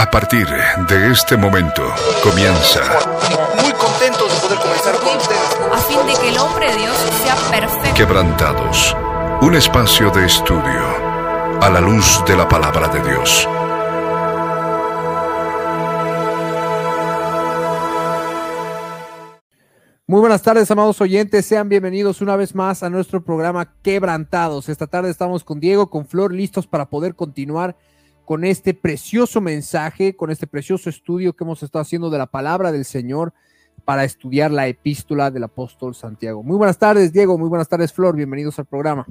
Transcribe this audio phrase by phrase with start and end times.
[0.00, 1.82] A partir de este momento
[2.22, 2.80] comienza.
[3.60, 5.58] Muy contentos de poder comenzar con ustedes.
[5.72, 7.94] a fin de que el hombre de Dios sea perfecto.
[7.96, 8.96] Quebrantados.
[9.42, 10.86] Un espacio de estudio
[11.60, 13.48] a la luz de la palabra de Dios.
[20.06, 21.44] Muy buenas tardes, amados oyentes.
[21.44, 24.68] Sean bienvenidos una vez más a nuestro programa Quebrantados.
[24.68, 27.76] Esta tarde estamos con Diego, con Flor, listos para poder continuar
[28.28, 32.72] con este precioso mensaje, con este precioso estudio que hemos estado haciendo de la palabra
[32.72, 33.32] del Señor
[33.86, 36.42] para estudiar la epístola del apóstol Santiago.
[36.42, 37.38] Muy buenas tardes, Diego.
[37.38, 38.14] Muy buenas tardes, Flor.
[38.14, 39.06] Bienvenidos al programa.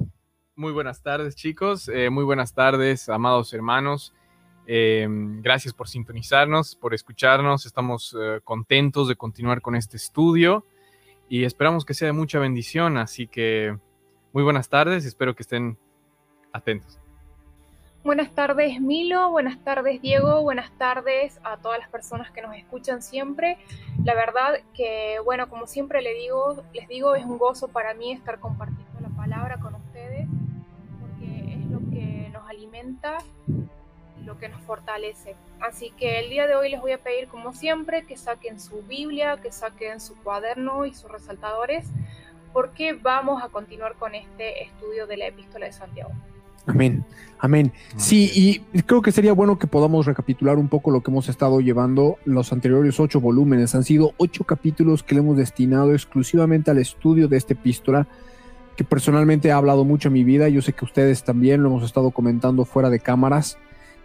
[0.54, 1.90] Muy buenas tardes, chicos.
[1.92, 4.14] Eh, muy buenas tardes, amados hermanos.
[4.68, 5.08] Eh,
[5.42, 7.66] gracias por sintonizarnos, por escucharnos.
[7.66, 10.64] Estamos eh, contentos de continuar con este estudio
[11.28, 12.96] y esperamos que sea de mucha bendición.
[12.96, 13.76] Así que
[14.32, 15.04] muy buenas tardes.
[15.04, 15.76] Espero que estén
[16.52, 17.00] atentos.
[18.04, 23.02] Buenas tardes Milo, buenas tardes Diego, buenas tardes a todas las personas que nos escuchan
[23.02, 23.58] siempre.
[24.04, 28.12] La verdad que, bueno, como siempre les digo, les digo, es un gozo para mí
[28.12, 30.28] estar compartiendo la palabra con ustedes,
[31.00, 33.18] porque es lo que nos alimenta,
[34.24, 35.34] lo que nos fortalece.
[35.60, 38.80] Así que el día de hoy les voy a pedir, como siempre, que saquen su
[38.82, 41.90] Biblia, que saquen su cuaderno y sus resaltadores,
[42.52, 46.12] porque vamos a continuar con este estudio de la epístola de Santiago.
[46.68, 47.04] Amén,
[47.38, 47.72] amén.
[47.96, 51.60] Sí, y creo que sería bueno que podamos recapitular un poco lo que hemos estado
[51.60, 52.18] llevando.
[52.24, 57.26] Los anteriores ocho volúmenes han sido ocho capítulos que le hemos destinado exclusivamente al estudio
[57.26, 58.06] de esta epístola,
[58.76, 60.48] que personalmente ha hablado mucho en mi vida.
[60.48, 63.58] Yo sé que ustedes también lo hemos estado comentando fuera de cámaras,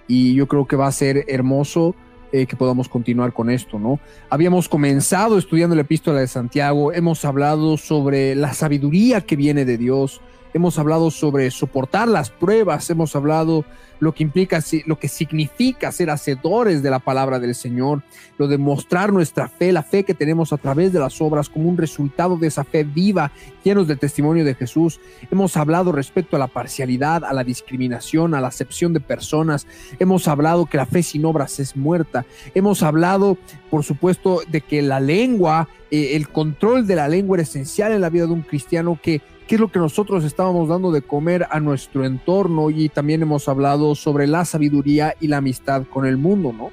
[0.08, 1.96] y yo creo que va a ser hermoso
[2.32, 4.00] eh, que podamos continuar con esto, ¿no?
[4.30, 9.78] Habíamos comenzado estudiando la epístola de Santiago, hemos hablado sobre la sabiduría que viene de
[9.78, 10.22] Dios
[10.54, 13.66] hemos hablado sobre soportar las pruebas, hemos hablado
[14.00, 18.04] lo que implica, lo que significa ser hacedores de la palabra del Señor,
[18.38, 21.70] lo de mostrar nuestra fe, la fe que tenemos a través de las obras como
[21.70, 23.32] un resultado de esa fe viva,
[23.64, 25.00] llenos del testimonio de Jesús.
[25.32, 29.68] Hemos hablado respecto a la parcialidad, a la discriminación, a la acepción de personas.
[30.00, 32.26] Hemos hablado que la fe sin obras es muerta.
[32.54, 33.38] Hemos hablado,
[33.70, 38.02] por supuesto, de que la lengua, eh, el control de la lengua era esencial en
[38.02, 39.22] la vida de un cristiano que
[39.56, 43.96] es lo que nosotros estábamos dando de comer a nuestro entorno y también hemos hablado
[43.96, 46.72] sobre la sabiduría y la amistad con el mundo, ¿no?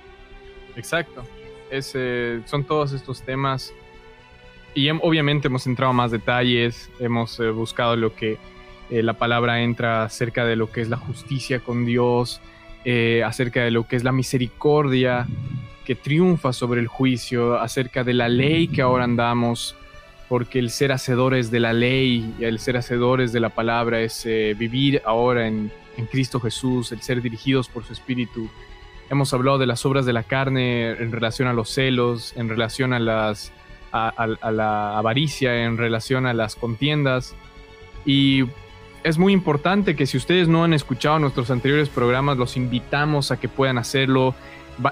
[0.76, 1.24] Exacto.
[1.70, 3.72] Eh, son todos estos temas
[4.74, 8.38] y obviamente hemos entrado a más detalles, hemos eh, buscado lo que
[8.90, 12.40] eh, la palabra entra acerca de lo que es la justicia con Dios,
[13.24, 15.26] acerca de lo que es la misericordia
[15.84, 19.76] que triunfa sobre el juicio, acerca de la ley que ahora andamos,
[20.30, 24.24] porque el ser hacedores de la ley y el ser hacedores de la palabra es
[24.26, 25.72] eh, vivir ahora en,
[26.10, 28.48] Cristo Jesús, el ser dirigidos por su Espíritu.
[29.10, 32.94] Hemos hablado de las obras de la carne en relación a los celos, en relación
[32.94, 37.34] a, la avaricia, en relación a las contiendas.
[38.06, 38.44] Y
[39.02, 43.38] es muy importante que si ustedes no han escuchado nuestros anteriores programas, los invitamos a
[43.38, 44.34] que puedan hacerlo.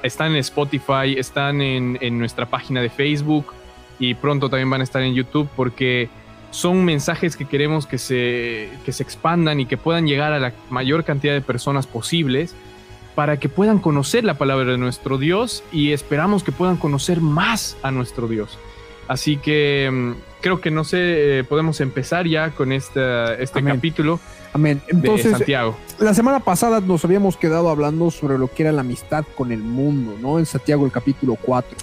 [0.03, 3.55] Están en Spotify, están en nuestra página de Facebook
[3.99, 6.09] y pronto también van a estar en YouTube porque
[6.51, 10.53] son mensajes que queremos que se, que se expandan y que puedan llegar a la
[10.71, 12.55] mayor cantidad de personas posibles
[13.15, 17.77] para que puedan conocer la palabra de nuestro Dios y esperamos que puedan conocer más
[17.83, 18.59] a nuestro Dios.
[19.09, 23.75] Así que mm, creo que no sé, eh, podemos empezar ya con este, este Amén.
[23.75, 24.21] capítulo.
[24.53, 24.81] Amén.
[24.87, 25.77] Entonces, de Santiago.
[25.99, 29.61] La semana pasada nos habíamos quedado hablando sobre lo que era la amistad con el
[29.61, 30.39] mundo, ¿no?
[30.39, 31.77] En Santiago el capítulo 4.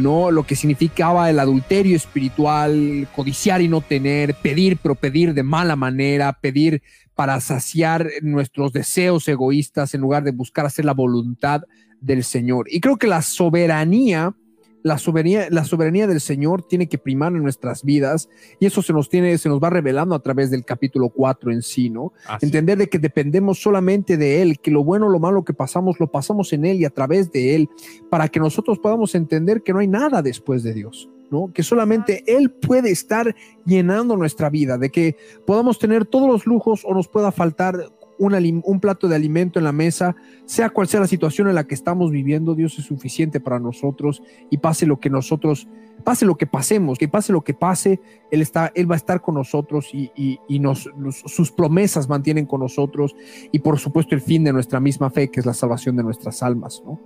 [0.00, 5.76] Lo que significaba el adulterio espiritual, codiciar y no tener, pedir, pero pedir de mala
[5.76, 6.82] manera, pedir
[7.14, 11.62] para saciar nuestros deseos egoístas en lugar de buscar hacer la voluntad
[12.00, 12.66] del Señor.
[12.70, 14.34] Y creo que la soberanía,
[14.82, 18.92] la soberanía, la soberanía del Señor tiene que primar en nuestras vidas y eso se
[18.92, 22.12] nos tiene, se nos va revelando a través del capítulo 4 en sí, ¿no?
[22.26, 25.54] Así Entender de que dependemos solamente de Él, que lo bueno o lo malo que
[25.54, 27.68] pasamos, lo pasamos en Él y a través de Él,
[28.08, 31.08] para que nosotros podamos entender que no hay nada después de Dios.
[31.30, 31.52] ¿no?
[31.52, 35.16] Que solamente Él puede estar llenando nuestra vida, de que
[35.46, 37.76] podamos tener todos los lujos o nos pueda faltar
[38.20, 40.14] un, un, plato de alimento en la mesa,
[40.44, 44.22] sea cual sea la situación en la que estamos viviendo, Dios es suficiente para nosotros
[44.50, 45.66] y pase lo que nosotros,
[46.04, 47.98] pase lo que pasemos, que pase lo que pase,
[48.30, 52.08] Él, está, él va a estar con nosotros y, y, y nos, nos, sus promesas
[52.08, 53.16] mantienen con nosotros
[53.50, 56.42] y por supuesto el fin de nuestra misma fe, que es la salvación de nuestras
[56.42, 57.00] almas, ¿no?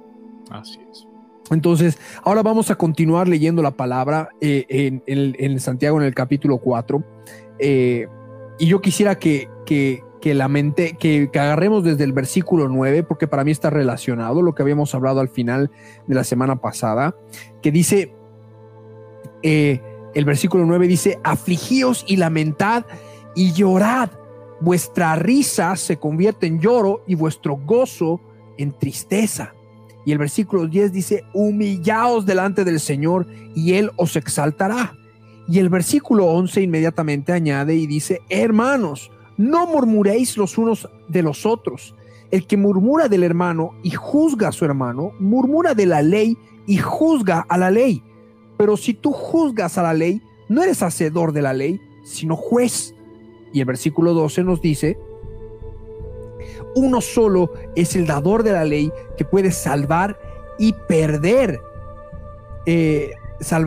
[0.50, 1.06] Así es.
[1.50, 6.14] Entonces, ahora vamos a continuar leyendo la palabra eh, en, en, en, Santiago en el
[6.14, 7.04] capítulo 4.
[7.58, 8.08] Eh,
[8.58, 13.28] y yo quisiera que, que, que lamente, que, que agarremos desde el versículo 9, porque
[13.28, 15.70] para mí está relacionado lo que habíamos hablado al final
[16.06, 17.14] de la semana pasada,
[17.60, 18.14] que dice,
[19.42, 19.82] eh,
[20.14, 22.86] el versículo 9 dice, afligíos y lamentad
[23.34, 24.08] y llorad,
[24.62, 28.18] vuestra risa se convierte en lloro y vuestro gozo
[28.56, 29.52] en tristeza.
[30.06, 34.94] Y el versículo 10 dice, humillaos delante del Señor y Él os exaltará.
[35.48, 41.46] Y el versículo 11 inmediatamente añade y dice, hermanos, no murmuréis los unos de los
[41.46, 41.94] otros.
[42.30, 46.36] El que murmura del hermano y juzga a su hermano, murmura de la ley
[46.66, 48.02] y juzga a la ley.
[48.56, 52.94] Pero si tú juzgas a la ley, no eres hacedor de la ley, sino juez.
[53.52, 54.98] Y el versículo 12 nos dice,
[56.74, 60.18] uno solo es el dador de la ley que puede salvar
[60.58, 61.60] y perder.
[62.66, 63.12] Eh,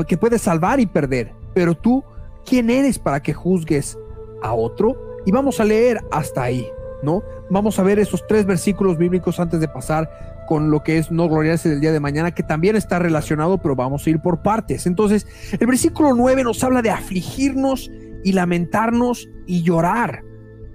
[0.07, 1.33] que puede salvar y perder.
[1.53, 2.03] Pero tú,
[2.45, 3.97] ¿quién eres para que juzgues
[4.41, 5.06] a otro?
[5.27, 6.65] Y vamos a leer hasta ahí,
[7.03, 7.21] ¿no?
[7.49, 11.27] Vamos a ver esos tres versículos bíblicos antes de pasar con lo que es no
[11.27, 14.85] gloriarse del día de mañana, que también está relacionado, pero vamos a ir por partes.
[14.87, 15.27] Entonces,
[15.59, 17.91] el versículo 9 nos habla de afligirnos
[18.23, 20.23] y lamentarnos y llorar,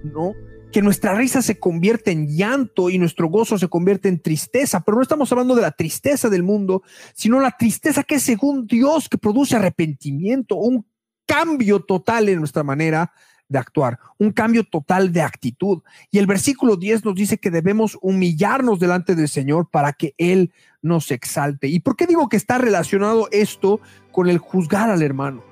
[0.03, 0.33] ¿no?
[0.71, 4.97] Que nuestra risa se convierte en llanto y nuestro gozo se convierte en tristeza, pero
[4.97, 6.83] no estamos hablando de la tristeza del mundo,
[7.15, 10.85] sino la tristeza que es según Dios, que produce arrepentimiento, un
[11.25, 13.11] cambio total en nuestra manera
[13.53, 15.81] de actuar, un cambio total de actitud.
[16.11, 20.51] Y el versículo 10 nos dice que debemos humillarnos delante del Señor para que Él
[20.81, 21.67] nos exalte.
[21.69, 23.79] ¿Y por qué digo que está relacionado esto
[24.11, 25.43] con el juzgar al hermano?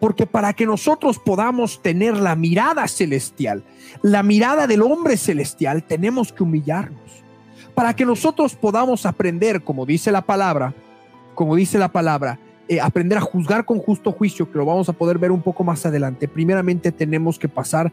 [0.00, 3.62] Porque para que nosotros podamos tener la mirada celestial,
[4.02, 7.22] la mirada del hombre celestial, tenemos que humillarnos.
[7.74, 10.74] Para que nosotros podamos aprender, como dice la palabra,
[11.34, 12.38] como dice la palabra,
[12.70, 15.64] eh, aprender a juzgar con justo juicio, que lo vamos a poder ver un poco
[15.64, 17.92] más adelante, primeramente tenemos que pasar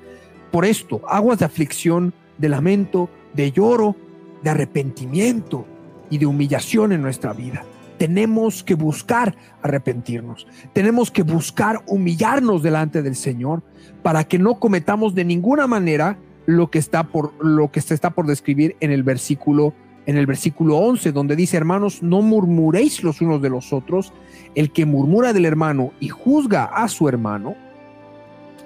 [0.51, 3.95] por esto, aguas de aflicción, de lamento, de lloro,
[4.43, 5.65] de arrepentimiento
[6.11, 7.63] y de humillación en nuestra vida.
[7.97, 10.45] Tenemos que buscar arrepentirnos.
[10.73, 13.63] Tenemos que buscar humillarnos delante del Señor
[14.03, 18.11] para que no cometamos de ninguna manera lo que está por lo que se está
[18.11, 19.73] por describir en el versículo
[20.07, 24.13] en el versículo 11 donde dice, "Hermanos, no murmuréis los unos de los otros,
[24.55, 27.55] el que murmura del hermano y juzga a su hermano,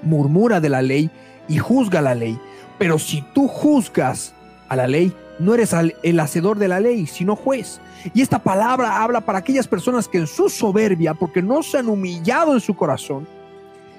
[0.01, 1.11] murmura de la ley
[1.47, 2.39] y juzga la ley.
[2.77, 4.33] Pero si tú juzgas
[4.69, 5.73] a la ley, no eres
[6.03, 7.81] el hacedor de la ley, sino juez.
[8.13, 11.89] Y esta palabra habla para aquellas personas que en su soberbia, porque no se han
[11.89, 13.27] humillado en su corazón,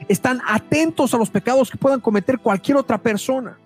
[0.08, 3.56] están atentos a los pecados que puedan cometer cualquier otra persona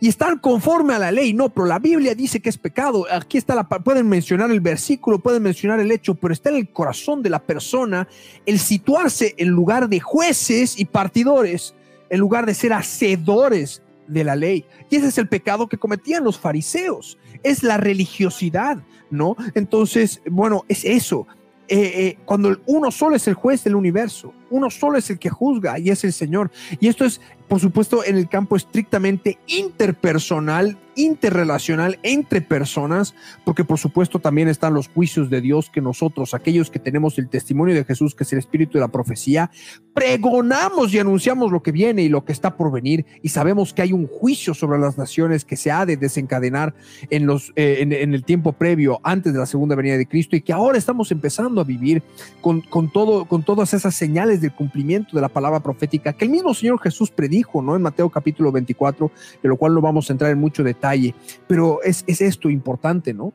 [0.00, 1.32] y están conforme a la ley.
[1.32, 3.06] No, pero la Biblia dice que es pecado.
[3.10, 6.68] Aquí está la, pueden mencionar el versículo, pueden mencionar el hecho, pero está en el
[6.70, 8.08] corazón de la persona
[8.44, 11.74] el situarse en lugar de jueces y partidores,
[12.10, 14.64] en lugar de ser hacedores de la ley.
[14.90, 17.18] Y ese es el pecado que cometían los fariseos.
[17.42, 18.78] Es la religiosidad,
[19.10, 19.36] ¿no?
[19.54, 21.26] Entonces, bueno, es eso.
[21.68, 25.30] Eh, eh, cuando uno solo es el juez del universo, uno solo es el que
[25.30, 26.50] juzga y es el Señor.
[26.80, 33.14] Y esto es por supuesto, en el campo estrictamente interpersonal, interrelacional entre personas,
[33.44, 37.28] porque por supuesto también están los juicios de Dios que nosotros, aquellos que tenemos el
[37.28, 39.50] testimonio de Jesús, que es el espíritu de la profecía,
[39.94, 43.82] pregonamos y anunciamos lo que viene y lo que está por venir, y sabemos que
[43.82, 46.74] hay un juicio sobre las naciones que se ha de desencadenar
[47.10, 50.40] en, los, eh, en, el tiempo previo, antes de la segunda venida de Cristo, y
[50.40, 52.02] que ahora estamos empezando a vivir
[52.40, 56.30] con, con, todo, con todas esas señales del cumplimiento de la palabra profética que el
[56.30, 57.76] mismo Señor Jesús predijo dijo, ¿no?
[57.76, 59.10] En Mateo capítulo 24,
[59.42, 61.14] de lo cual no vamos a entrar en mucho detalle,
[61.46, 63.32] pero es, es esto importante, ¿no?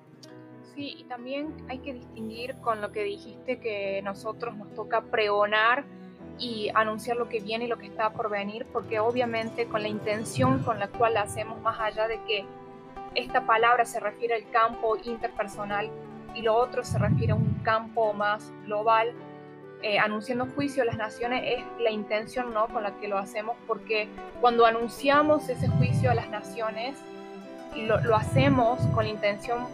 [0.76, 5.86] Sí, y también hay que distinguir con lo que dijiste que nosotros nos toca pregonar
[6.40, 9.90] y anunciar lo que viene y lo que está por venir, porque obviamente con la
[9.90, 12.46] intención con la cual la hacemos, más allá de que
[13.14, 15.92] esta palabra se refiere al campo interpersonal
[16.34, 19.14] y lo otro se refiere a un campo más global,
[19.84, 22.68] eh, anunciando juicio a las naciones es la intención ¿no?
[22.68, 24.08] con la que lo hacemos, porque
[24.40, 26.98] cuando anunciamos ese juicio a las naciones,
[27.76, 29.66] lo, lo hacemos con la intención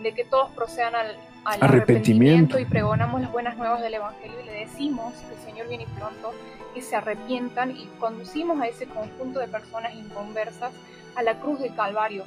[0.00, 2.58] de que todos procedan al, arrepentimiento.
[2.58, 6.32] y pregonamos las buenas nuevas del Evangelio y le decimos que el Señor viene pronto,
[6.74, 10.72] que se arrepientan y conducimos a ese conjunto de personas inconversas
[11.14, 12.24] a la cruz del Calvario.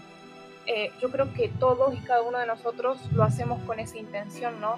[0.68, 4.60] Eh, yo creo que todos y cada uno de nosotros lo hacemos con esa intención,
[4.60, 4.78] ¿no?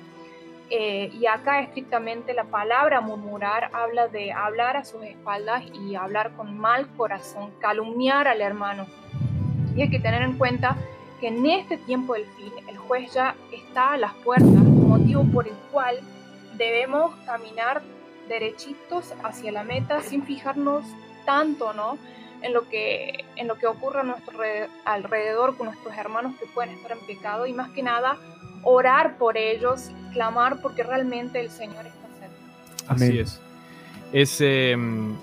[0.69, 6.35] Eh, y acá estrictamente la palabra murmurar habla de hablar a sus espaldas y hablar
[6.35, 8.85] con mal corazón, calumniar al hermano.
[9.75, 10.75] Y hay que tener en cuenta
[11.21, 15.47] que en este tiempo del fin el juez ya está a las puertas, motivo por
[15.47, 15.99] el cual
[16.57, 17.81] debemos caminar
[18.27, 20.83] derechitos hacia la meta sin fijarnos
[21.25, 21.97] tanto, ¿no?
[22.41, 24.39] en lo que, en lo que ocurre a nuestro
[24.85, 28.17] alrededor con nuestros hermanos que pueden estar en pecado y más que nada
[28.69, 32.93] orar por ellos, clamar porque realmente el Señor está cerca.
[32.93, 33.41] Así es.
[34.11, 35.15] Es, em,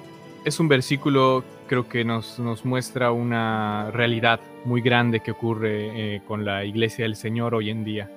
[0.46, 6.22] es un versículo creo que nos, nos, muestra una realidad muy grande que ocurre eh,
[6.26, 8.10] con la iglesia del Señor hoy en día.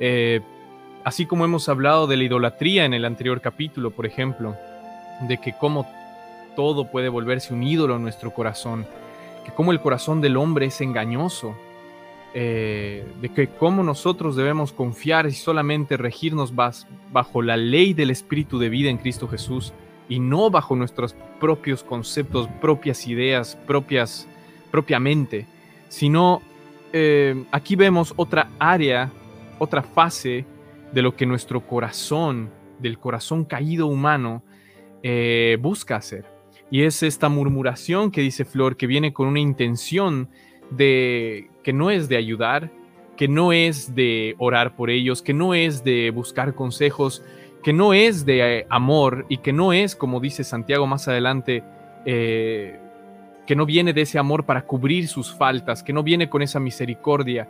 [0.00, 0.40] Eh,
[1.04, 4.56] así como hemos hablado de la idolatría en el anterior capítulo, por ejemplo,
[5.28, 5.86] de que cómo
[6.56, 8.86] todo puede volverse un ídolo en nuestro corazón,
[9.44, 11.54] que cómo el corazón del hombre es engañoso,
[12.34, 18.58] eh, de que cómo nosotros debemos confiar y solamente regirnos bajo la ley del Espíritu
[18.58, 19.74] de vida en Cristo Jesús
[20.08, 24.26] y no bajo nuestros propios conceptos, propias ideas, propias,
[24.70, 25.46] propiamente,
[25.88, 26.40] sino
[26.92, 29.10] eh, aquí vemos otra área,
[29.58, 30.46] otra fase
[30.92, 34.42] de lo que nuestro corazón, del corazón caído humano,
[35.02, 36.24] eh, busca hacer.
[36.70, 40.30] Y es esta murmuración que dice Flor, que viene con una intención
[40.70, 42.70] de que no es de ayudar,
[43.16, 47.22] que no es de orar por ellos, que no es de buscar consejos,
[47.62, 51.62] que no es de eh, amor y que no es, como dice Santiago más adelante,
[52.04, 52.78] eh,
[53.46, 56.60] que no viene de ese amor para cubrir sus faltas, que no viene con esa
[56.60, 57.48] misericordia,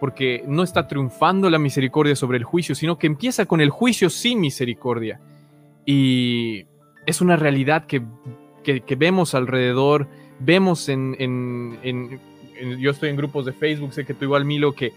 [0.00, 4.10] porque no está triunfando la misericordia sobre el juicio, sino que empieza con el juicio
[4.10, 5.20] sin misericordia.
[5.84, 6.66] Y
[7.06, 8.02] es una realidad que,
[8.96, 12.20] vemos alrededor, vemos en,
[12.78, 14.92] Yo estoy en grupos de Facebook, sé que tú igual, Milo, que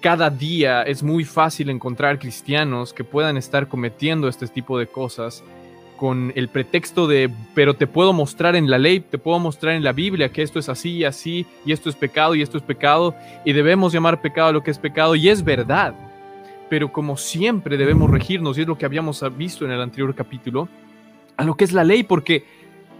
[0.00, 5.42] cada día es muy fácil encontrar cristianos que puedan estar cometiendo este tipo de cosas
[5.96, 9.82] con el pretexto de, pero te puedo mostrar en la ley, te puedo mostrar en
[9.82, 12.62] la Biblia que esto es así y así, y esto es pecado y esto es
[12.62, 15.94] pecado, y debemos llamar pecado a lo que es pecado, y es verdad.
[16.70, 20.68] Pero como siempre debemos regirnos, y es lo que habíamos visto en el anterior capítulo,
[21.36, 22.44] a lo que es la ley, porque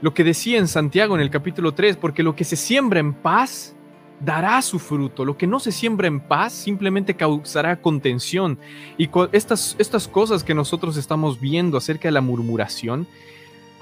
[0.00, 3.14] lo que decía en Santiago en el capítulo 3, porque lo que se siembra en
[3.14, 3.76] paz,
[4.20, 5.24] dará su fruto.
[5.24, 8.58] Lo que no se siembra en paz simplemente causará contención.
[8.96, 13.06] Y estas, estas cosas que nosotros estamos viendo acerca de la murmuración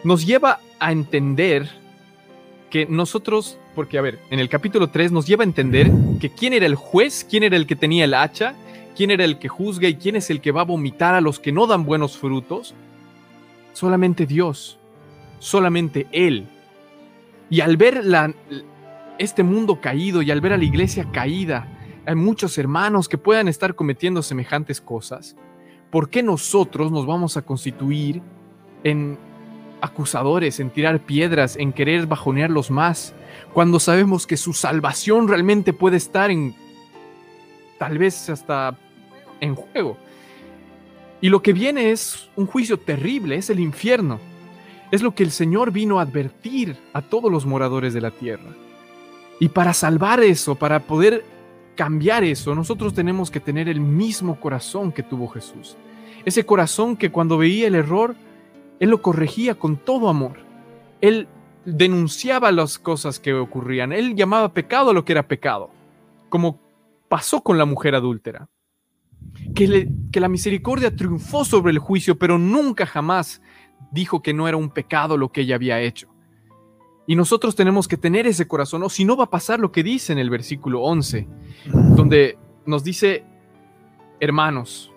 [0.05, 1.69] nos lleva a entender
[2.71, 5.91] que nosotros, porque a ver, en el capítulo 3 nos lleva a entender
[6.21, 8.55] que quién era el juez, quién era el que tenía el hacha,
[8.97, 11.39] quién era el que juzga y quién es el que va a vomitar a los
[11.39, 12.75] que no dan buenos frutos.
[13.73, 14.79] Solamente Dios,
[15.39, 16.47] solamente Él.
[17.49, 18.35] Y al ver la,
[19.19, 21.69] este mundo caído y al ver a la iglesia caída,
[22.07, 25.37] hay muchos hermanos que puedan estar cometiendo semejantes cosas.
[25.91, 28.23] ¿Por qué nosotros nos vamos a constituir
[28.85, 29.19] en
[29.81, 33.15] acusadores, en tirar piedras, en querer bajonearlos más,
[33.53, 36.55] cuando sabemos que su salvación realmente puede estar en,
[37.79, 38.79] tal vez hasta
[39.41, 39.97] en juego?
[41.21, 44.21] Y lo que viene es un juicio terrible, es el infierno.
[44.91, 48.55] Es lo que el Señor vino a advertir a todos los moradores de la tierra.
[49.39, 51.25] Y para salvar eso, para poder
[51.75, 55.77] cambiar eso, nosotros tenemos que tener el mismo corazón que tuvo Jesús.
[56.25, 58.17] Ese corazón que cuando veía el error,
[58.81, 60.39] Él lo corregía con todo amor.
[61.01, 61.29] Él
[61.65, 63.93] denunciaba las cosas que ocurrían.
[63.93, 65.71] Él llamaba pecado a lo que era pecado,
[66.29, 66.59] como
[67.09, 68.49] pasó con la mujer adúltera.
[69.55, 73.43] Que, que la misericordia triunfó sobre el juicio, pero nunca jamás
[73.91, 76.09] dijo que no era un pecado lo que ella había hecho.
[77.07, 79.83] Y nosotros tenemos que tener ese corazón, o si no va a pasar lo que
[79.83, 81.27] dice en el versículo 11,
[81.95, 83.25] donde nos dice,
[84.19, 84.93] hermanos,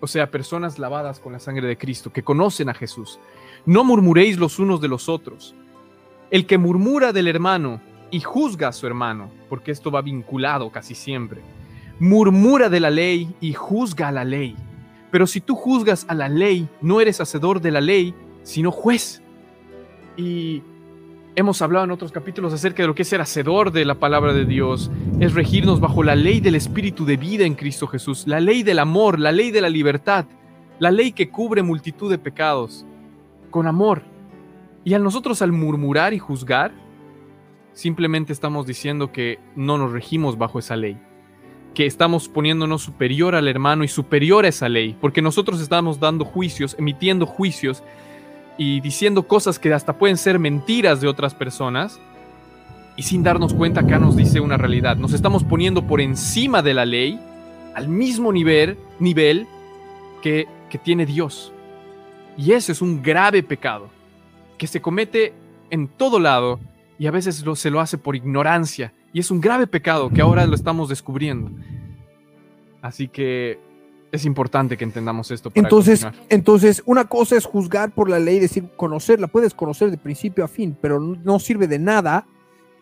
[0.00, 3.18] o sea, personas lavadas con la sangre de Cristo, que conocen a Jesús,
[3.66, 5.54] no murmuréis los unos de los otros.
[6.30, 10.94] El que murmura del hermano y juzga a su hermano, porque esto va vinculado casi
[10.94, 11.42] siempre,
[11.98, 14.56] murmura de la ley y juzga a la ley.
[15.10, 19.22] Pero si tú juzgas a la ley, no eres hacedor de la ley, sino juez.
[20.16, 20.62] Y
[21.38, 24.32] Hemos hablado en otros capítulos acerca de lo que es ser hacedor de la palabra
[24.32, 24.90] de Dios,
[25.20, 28.78] es regirnos bajo la ley del Espíritu de vida en Cristo Jesús, la ley del
[28.78, 30.24] amor, la ley de la libertad,
[30.78, 32.86] la ley que cubre multitud de pecados,
[33.50, 34.00] con amor.
[34.82, 36.72] Y a nosotros al murmurar y juzgar,
[37.74, 40.98] simplemente estamos diciendo que no nos regimos bajo esa ley,
[41.74, 46.24] que estamos poniéndonos superior al hermano y superior a esa ley, porque nosotros estamos dando
[46.24, 47.82] juicios, emitiendo juicios
[48.58, 52.00] y diciendo cosas que hasta pueden ser mentiras de otras personas
[52.96, 54.96] y sin darnos cuenta acá nos dice una realidad.
[54.96, 57.20] Nos estamos poniendo por encima de la ley
[57.74, 59.46] al mismo nivel, nivel
[60.22, 61.52] que, que tiene Dios.
[62.38, 63.88] Y ese es un grave pecado
[64.56, 65.34] que se comete
[65.70, 66.58] en todo lado
[66.98, 68.92] y a veces lo, se lo hace por ignorancia.
[69.12, 71.50] Y es un grave pecado que ahora lo estamos descubriendo.
[72.80, 73.58] Así que
[74.16, 75.50] Es importante que entendamos esto.
[75.50, 76.26] Para Entonces, continuar.
[76.30, 80.48] entonces, una cosa es juzgar por la ley, decir, conocerla, puedes conocer de principio a
[80.48, 82.26] fin, pero no- sirve de nada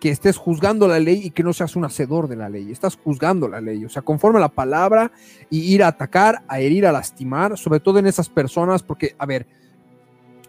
[0.00, 2.70] que estés juzgando la ley y que no seas un hacedor de la ley.
[2.70, 5.10] Estás juzgando la ley, o sea, conforme a la palabra
[5.50, 9.24] y ir a atacar, a herir, a lastimar, sobre todo en esas personas, porque, a
[9.24, 9.46] ver,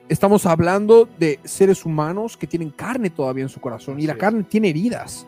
[0.10, 4.44] estamos hablando de seres humanos que tienen carne todavía en su corazón y la carne
[4.44, 5.25] tiene heridas.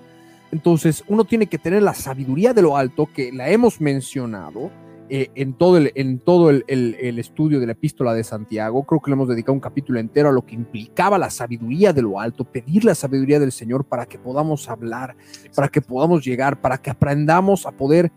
[0.51, 4.71] Entonces, uno tiene que tener la sabiduría de lo alto, que la hemos mencionado,
[5.09, 8.83] eh, en todo, el, en todo el, el- el estudio de la epístola de Santiago.
[8.83, 12.01] Creo que le hemos dedicado un capítulo entero a lo que implicaba la sabiduría de
[12.01, 15.15] lo alto, pedir la sabiduría del Señor para que podamos hablar,
[15.55, 18.11] para que podamos llegar, para que aprendamos a poder,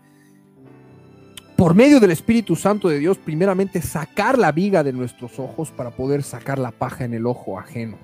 [1.55, 5.91] por medio del Espíritu Santo de Dios, primeramente sacar la viga de nuestros ojos para
[5.91, 7.97] poder sacar la paja en el ojo ajeno.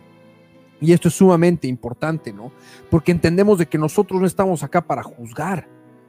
[0.80, 2.52] Y esto es sumamente importante, ¿no?
[2.92, 5.68] Porque entendemos de que nosotros no estamos acá para juzgar.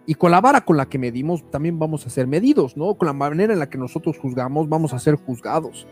[0.09, 2.95] Y con la vara con la que medimos también vamos a ser medidos, ¿no?
[2.95, 5.87] Con la manera en la que nosotros juzgamos vamos a ser juzgados.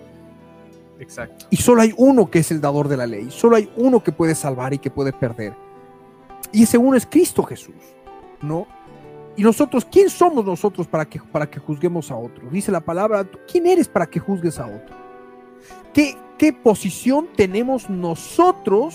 [0.98, 1.44] Exacto.
[1.50, 3.26] Y solo hay uno que es el dador de la ley.
[3.30, 5.52] Solo hay uno que puede salvar y que puede perder.
[6.50, 7.74] Y ese uno es Cristo Jesús,
[8.40, 8.66] ¿no?
[9.36, 12.48] Y nosotros, ¿quién somos nosotros para que, para que juzguemos a otro?
[12.48, 14.96] Dice la palabra, ¿tú ¿quién eres para que juzgues a otro?
[15.92, 18.94] ¿Qué, ¿Qué posición tenemos nosotros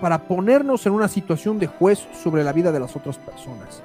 [0.00, 3.82] para ponernos en una situación de juez sobre la vida de las otras personas?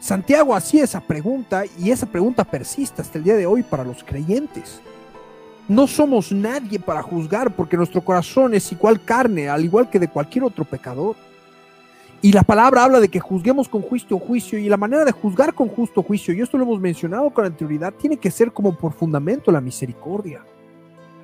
[0.00, 4.04] Santiago hacía esa pregunta y esa pregunta persiste hasta el día de hoy para los
[4.04, 4.80] creyentes.
[5.66, 10.08] No somos nadie para juzgar porque nuestro corazón es igual carne, al igual que de
[10.08, 11.16] cualquier otro pecador.
[12.22, 15.52] Y la palabra habla de que juzguemos con justo juicio y la manera de juzgar
[15.52, 18.92] con justo juicio, y esto lo hemos mencionado con anterioridad, tiene que ser como por
[18.92, 20.42] fundamento la misericordia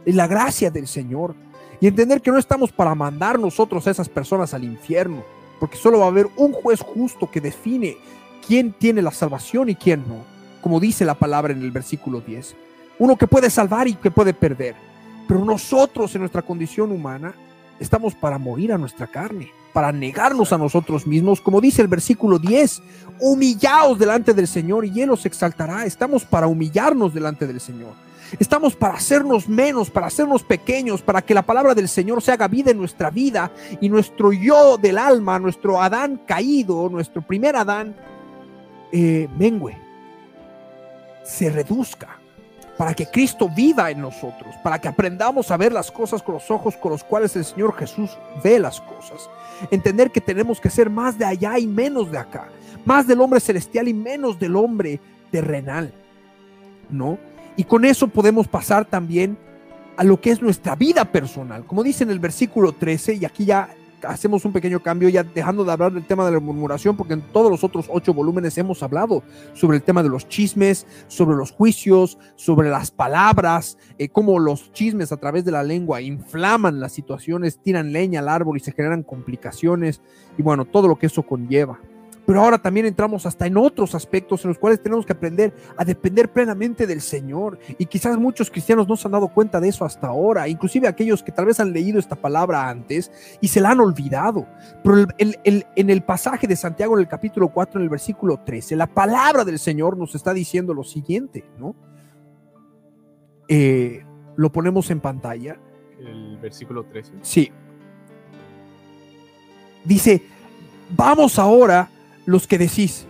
[0.04, 1.34] y la gracia del Señor.
[1.80, 5.24] Y entender que no estamos para mandar nosotros a esas personas al infierno,
[5.58, 7.96] porque solo va a haber un juez justo que define
[8.46, 10.24] quién tiene la salvación y quién no,
[10.60, 12.56] como dice la palabra en el versículo 10
[12.98, 14.74] uno que puede salvar y que puede perder.
[15.26, 17.34] Pero nosotros en nuestra condición humana
[17.80, 22.38] estamos para morir a nuestra carne, para negarnos a nosotros mismos, como dice el versículo
[22.38, 22.82] 10,
[23.20, 25.86] humillaos delante del Señor y Él os exaltará.
[25.86, 27.92] Estamos para humillarnos delante del Señor.
[28.38, 32.48] Estamos para hacernos menos, para hacernos pequeños, para que la palabra del Señor se haga
[32.48, 37.94] vida en nuestra vida y nuestro yo del alma, nuestro Adán caído, nuestro primer Adán,
[38.96, 39.76] eh, mengue,
[41.24, 42.16] se reduzca
[42.78, 46.48] para que Cristo viva en nosotros, para que aprendamos a ver las cosas con los
[46.48, 49.28] ojos con los cuales el Señor Jesús ve las cosas.
[49.72, 52.46] Entender que tenemos que ser más de allá y menos de acá,
[52.84, 55.00] más del hombre celestial y menos del hombre
[55.32, 55.92] terrenal,
[56.88, 57.18] ¿no?
[57.56, 59.36] Y con eso podemos pasar también
[59.96, 61.64] a lo que es nuestra vida personal.
[61.64, 63.74] Como dice en el versículo 13, y aquí ya
[64.06, 67.22] hacemos un pequeño cambio, ya dejando de hablar del tema de la murmuración, porque en
[67.32, 71.50] todos los otros ocho volúmenes hemos hablado sobre el tema de los chismes, sobre los
[71.50, 76.92] juicios, sobre las palabras, eh, cómo los chismes a través de la lengua inflaman las
[76.92, 80.00] situaciones, tiran leña al árbol y se generan complicaciones,
[80.36, 81.78] y bueno, todo lo que eso conlleva.
[82.26, 85.84] Pero ahora también entramos hasta en otros aspectos en los cuales tenemos que aprender a
[85.84, 87.58] depender plenamente del Señor.
[87.78, 91.22] Y quizás muchos cristianos no se han dado cuenta de eso hasta ahora, inclusive aquellos
[91.22, 94.46] que tal vez han leído esta palabra antes y se la han olvidado.
[94.82, 97.90] Pero el- el- el- en el pasaje de Santiago, en el capítulo 4, en el
[97.90, 101.74] versículo 13, la palabra del Señor nos está diciendo lo siguiente, ¿no?
[103.48, 104.02] Eh,
[104.36, 105.58] lo ponemos en pantalla.
[106.00, 107.12] El versículo 13.
[107.22, 107.50] Sí.
[109.84, 110.22] Dice,
[110.96, 111.90] vamos ahora
[112.26, 113.06] los que decís,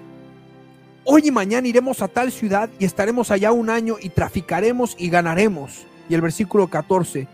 [1.04, 5.08] hoy y mañana iremos a tal ciudad y estaremos allá un año y traficaremos y
[5.08, 5.86] ganaremos.
[6.08, 7.26] Y el versículo 14,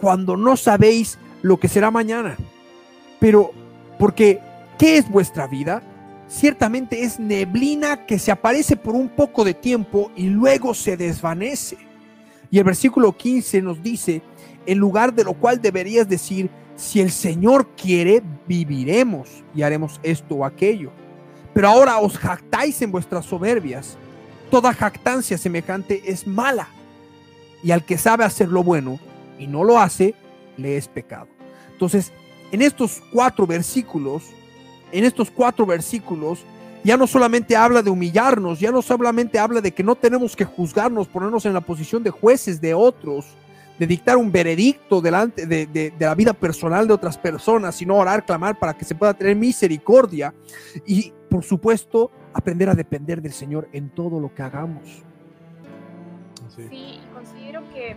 [0.00, 2.36] cuando no sabéis lo que será mañana.
[3.20, 3.52] Pero,
[3.98, 4.40] porque,
[4.78, 5.82] ¿qué es vuestra vida?
[6.28, 11.76] Ciertamente es neblina que se aparece por un poco de tiempo y luego se desvanece.
[12.50, 14.22] Y el versículo 15 nos dice,
[14.66, 20.36] en lugar de lo cual deberías decir, si el Señor quiere, viviremos y haremos esto
[20.36, 20.90] o aquello.
[21.54, 23.96] Pero ahora os jactáis en vuestras soberbias.
[24.50, 26.68] Toda jactancia semejante es mala.
[27.62, 28.98] Y al que sabe hacer lo bueno
[29.38, 30.14] y no lo hace,
[30.56, 31.28] le es pecado.
[31.72, 32.12] Entonces,
[32.50, 34.24] en estos cuatro versículos,
[34.90, 36.44] en estos cuatro versículos,
[36.84, 40.44] ya no solamente habla de humillarnos, ya no solamente habla de que no tenemos que
[40.44, 43.26] juzgarnos, ponernos en la posición de jueces de otros,
[43.78, 47.96] de dictar un veredicto delante de, de, de, la vida personal de otras personas, sino
[47.96, 50.34] orar, clamar para que se pueda tener misericordia
[50.86, 55.02] y, por supuesto, aprender a depender del Señor en todo lo que hagamos.
[56.54, 57.96] Sí, sí y considero que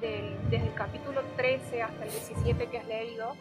[0.00, 3.34] de, de, desde el capítulo 13 hasta el 17 que has leído,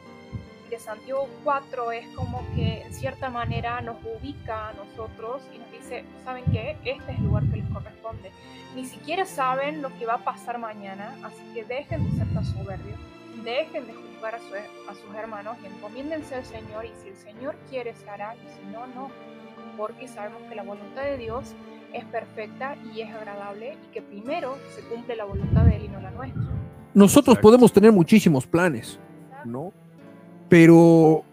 [0.71, 5.69] de Santiago 4 es como que en cierta manera nos ubica a nosotros y nos
[5.69, 6.77] dice, ¿saben qué?
[6.85, 8.31] Este es el lugar que les corresponde.
[8.73, 12.45] Ni siquiera saben lo que va a pasar mañana, así que dejen de ser tan
[12.45, 12.97] soberbios,
[13.43, 17.55] dejen de juzgar a, a sus hermanos y encomiéndense al Señor y si el Señor
[17.69, 19.11] quiere se hará y si no, no.
[19.75, 21.53] Porque sabemos que la voluntad de Dios
[21.91, 25.87] es perfecta y es agradable y que primero se cumple la voluntad de Él y
[25.89, 26.41] no la nuestra.
[26.93, 28.99] Nosotros podemos tener muchísimos planes,
[29.43, 29.73] ¿no?
[30.51, 31.23] Pero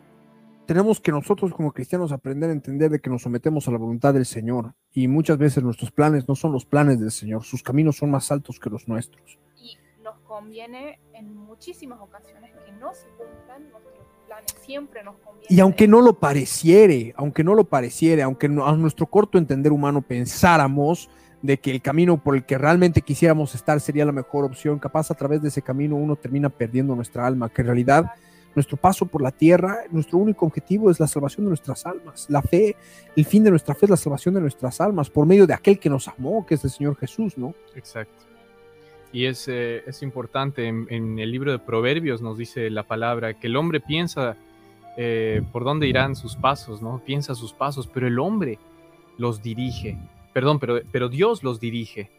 [0.64, 4.14] tenemos que nosotros como cristianos aprender a entender de que nos sometemos a la voluntad
[4.14, 7.96] del Señor y muchas veces nuestros planes no son los planes del Señor, sus caminos
[7.96, 9.40] son más altos que los nuestros.
[9.56, 15.48] Y nos conviene en muchísimas ocasiones que no se cumplan nuestros planes, siempre nos conviene.
[15.50, 20.00] Y aunque no lo pareciere, aunque no lo pareciere, aunque a nuestro corto entender humano
[20.00, 21.10] pensáramos
[21.42, 25.10] de que el camino por el que realmente quisiéramos estar sería la mejor opción, capaz
[25.10, 28.12] a través de ese camino uno termina perdiendo nuestra alma, que en realidad
[28.58, 32.26] nuestro paso por la tierra, nuestro único objetivo es la salvación de nuestras almas.
[32.28, 32.74] La fe,
[33.14, 35.78] el fin de nuestra fe es la salvación de nuestras almas por medio de aquel
[35.78, 37.54] que nos amó, que es el Señor Jesús, ¿no?
[37.74, 38.24] Exacto.
[39.12, 43.46] Y es, eh, es importante, en, el libro de Proverbios nos dice la palabra que
[43.46, 44.36] el hombre piensa
[44.96, 47.00] eh, por dónde irán sus pasos, ¿no?
[47.04, 48.58] Piensa sus pasos, pero el hombre
[49.16, 49.96] los dirige.
[50.32, 52.10] Perdón, pero, pero Dios los dirige.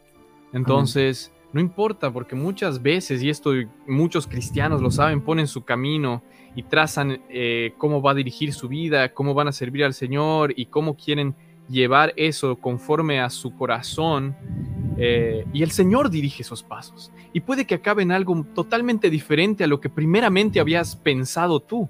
[0.52, 3.52] Entonces, no importa, porque muchas veces, y esto
[3.86, 6.22] muchos cristianos lo saben, ponen su camino
[6.54, 10.52] y trazan eh, cómo va a dirigir su vida, cómo van a servir al Señor
[10.56, 11.34] y cómo quieren
[11.68, 14.36] llevar eso conforme a su corazón.
[14.96, 17.10] Eh, y el Señor dirige esos pasos.
[17.32, 21.88] Y puede que acabe en algo totalmente diferente a lo que primeramente habías pensado tú,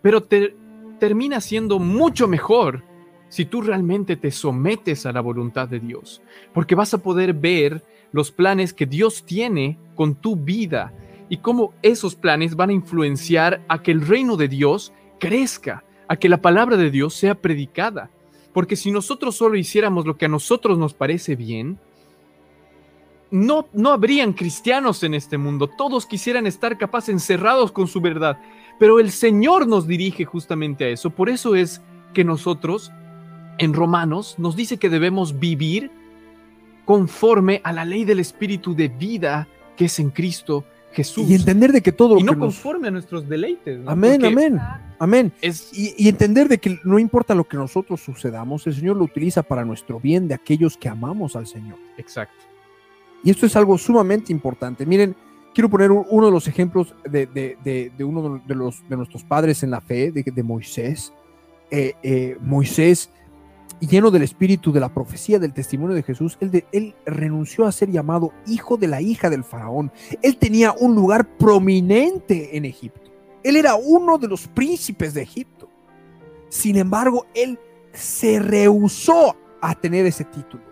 [0.00, 0.54] pero te,
[0.98, 2.84] termina siendo mucho mejor
[3.28, 7.82] si tú realmente te sometes a la voluntad de Dios, porque vas a poder ver
[8.14, 10.92] los planes que Dios tiene con tu vida
[11.28, 16.14] y cómo esos planes van a influenciar a que el reino de Dios crezca, a
[16.14, 18.10] que la palabra de Dios sea predicada.
[18.52, 21.80] Porque si nosotros solo hiciéramos lo que a nosotros nos parece bien,
[23.32, 25.66] no, no habrían cristianos en este mundo.
[25.66, 28.38] Todos quisieran estar capaces encerrados con su verdad.
[28.78, 31.10] Pero el Señor nos dirige justamente a eso.
[31.10, 32.92] Por eso es que nosotros,
[33.58, 35.90] en Romanos, nos dice que debemos vivir
[36.84, 41.28] conforme a la ley del Espíritu de vida que es en Cristo Jesús.
[41.28, 42.18] Y entender de que todo...
[42.18, 43.80] Y no conforme a nuestros deleites.
[43.86, 44.60] Amén, amén,
[44.98, 45.32] amén.
[45.72, 49.64] Y, entender de que no importa lo que nosotros sucedamos, el Señor lo utiliza para
[49.64, 51.78] nuestro bien de aquellos que amamos al Señor.
[51.98, 52.44] Exacto.
[53.24, 54.86] Y esto es algo sumamente importante.
[54.86, 55.16] Miren,
[55.52, 57.56] quiero poner uno de los ejemplos de,
[58.00, 61.12] uno de, los, de nuestros padres en la fe, de, Moisés.
[61.70, 63.10] Eh, eh, Moisés
[63.86, 67.90] lleno del espíritu de la profecía del testimonio de Jesús, él, él, renunció a ser
[67.90, 69.92] llamado hijo de la hija del faraón.
[70.22, 73.10] Él tenía un lugar prominente en Egipto.
[73.42, 75.68] Él era uno de los príncipes de Egipto.
[76.48, 77.58] Sin embargo, él
[77.92, 80.62] se rehusó a tener ese título.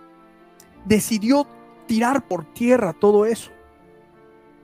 [0.85, 1.46] Decidió
[1.87, 3.51] tirar por tierra todo eso.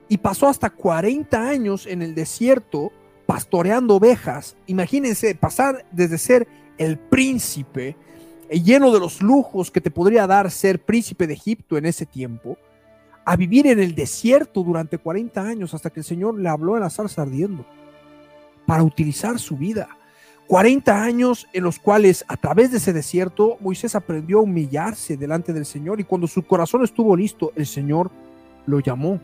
[0.07, 2.91] Y pasó hasta 40 años en el desierto
[3.25, 4.57] pastoreando ovejas.
[4.65, 6.47] Imagínense pasar desde ser
[6.79, 7.95] el príncipe
[8.49, 12.57] lleno de los lujos que te podría dar ser príncipe de Egipto en ese tiempo,
[13.25, 16.81] a vivir en el desierto durante 40 años hasta que el Señor le habló en
[16.81, 17.65] la zarza ardiendo,
[18.65, 19.87] para utilizar su vida.
[20.47, 25.53] 40 años en los cuales a través de ese desierto Moisés aprendió a humillarse delante
[25.53, 28.09] del Señor y cuando su corazón estuvo listo, el Señor
[28.65, 29.19] lo llamó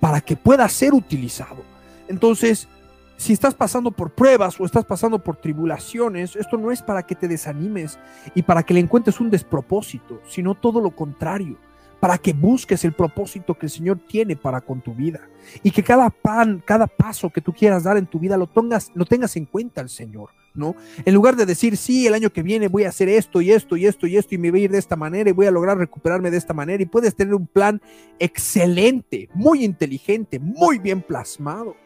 [0.00, 1.62] para que pueda ser utilizado.
[2.08, 2.66] Entonces,
[3.16, 7.14] si estás pasando por pruebas o estás pasando por tribulaciones, esto no es para que
[7.14, 7.98] te desanimes
[8.34, 11.56] y para que le encuentres un despropósito, sino todo lo contrario,
[12.00, 15.20] para que busques el propósito que el Señor tiene para con tu vida
[15.62, 18.90] y que cada pan, cada paso que tú quieras dar en tu vida lo tengas,
[18.94, 20.74] lo tengas en cuenta el Señor, ¿no?
[21.04, 23.76] En lugar de decir, sí, el año que viene voy a hacer esto y esto
[23.76, 25.52] y esto y esto y me voy a ir de esta manera y voy a
[25.52, 27.80] lograr recuperarme de esta manera y puedes tener un plan
[28.18, 31.76] excelente, muy inteligente, muy bien plasmado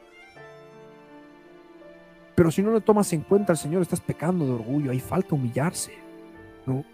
[2.37, 5.35] pero si no le tomas en cuenta al Señor, estás pecando de orgullo, ahí falta
[5.35, 5.93] humillarse,
[6.67, 6.85] ¿no?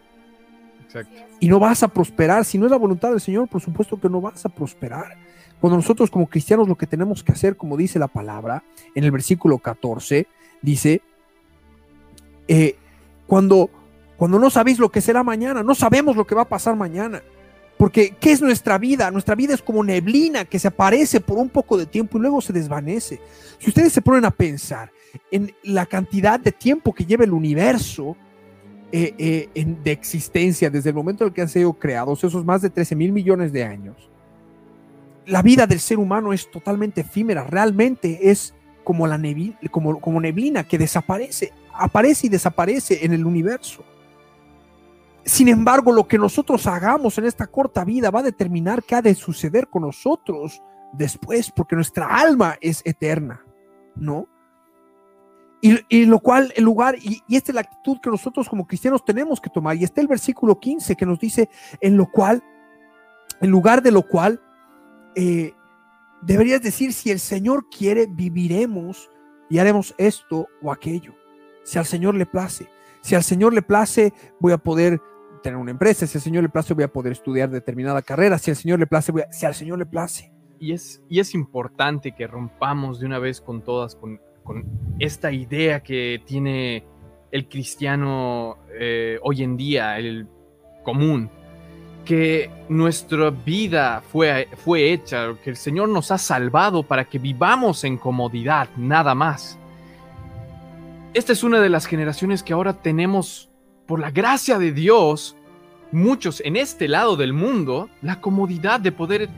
[0.85, 1.21] Exacto.
[1.41, 4.09] Y no vas a prosperar, si no es la voluntad del Señor, por supuesto que
[4.09, 5.17] no vas a prosperar.
[5.61, 8.63] Cuando nosotros como cristianos lo que tenemos que hacer, como dice la palabra
[8.95, 10.29] en el versículo 14,
[10.61, 11.03] dice,
[12.47, 12.77] eh,
[13.27, 13.69] cuando,
[14.17, 17.21] cuando no sabéis lo que será mañana, no sabemos lo que va a pasar mañana.
[17.79, 19.11] Porque, ¿qué es nuestra vida?
[19.11, 22.41] Nuestra vida es como neblina que se aparece por un poco de tiempo y luego
[22.41, 23.21] se desvanece.
[23.59, 24.93] Si ustedes se ponen a pensar,
[25.31, 28.17] en la cantidad de tiempo que lleva el universo
[28.95, 32.71] eh, eh, de existencia desde el momento en que han sido creados, esos más de
[32.71, 34.11] 13 mil millones de años.
[35.25, 40.21] La vida del ser humano es totalmente efímera, realmente es como, la neblina, como, como
[40.21, 43.83] neblina que desaparece, aparece y desaparece en el universo.
[45.25, 49.03] Sin embargo, lo que nosotros hagamos en esta corta vida va a determinar qué ha
[49.03, 50.61] de suceder con nosotros
[50.93, 53.43] después, porque nuestra alma es eterna,
[53.95, 54.29] ¿no?
[55.65, 59.05] Y, lo cual, el lugar, y, y, esta es la actitud que nosotros como cristianos
[59.05, 59.77] tenemos que tomar.
[59.77, 61.49] Y está el versículo 15 que nos dice,
[61.81, 62.43] en lo cual,
[63.41, 64.41] en lugar de lo cual,
[65.15, 65.53] eh,
[66.23, 69.09] deberías decir, si el Señor quiere, viviremos
[69.49, 71.15] y haremos esto o aquello.
[71.63, 72.69] Si al Señor le place.
[73.01, 75.01] Si al Señor le place, voy a poder
[75.43, 76.07] tener una empresa.
[76.07, 78.39] Si al Señor le place, voy a poder estudiar determinada carrera.
[78.39, 80.33] Si al Señor le place, voy a, si al Señor le place.
[80.59, 84.65] Y es, y es importante que rompamos de una vez con todas, con con
[84.99, 86.85] esta idea que tiene
[87.31, 90.27] el cristiano eh, hoy en día, el
[90.85, 91.31] común,
[92.05, 97.85] que nuestra vida fue, fue hecha, que el Señor nos ha salvado para que vivamos
[97.85, 99.59] en comodidad, nada más.
[101.15, 103.51] Esta es una de las generaciones que ahora tenemos,
[103.87, 105.37] por la gracia de Dios,
[105.93, 109.29] muchos en este lado del mundo, la comodidad de poder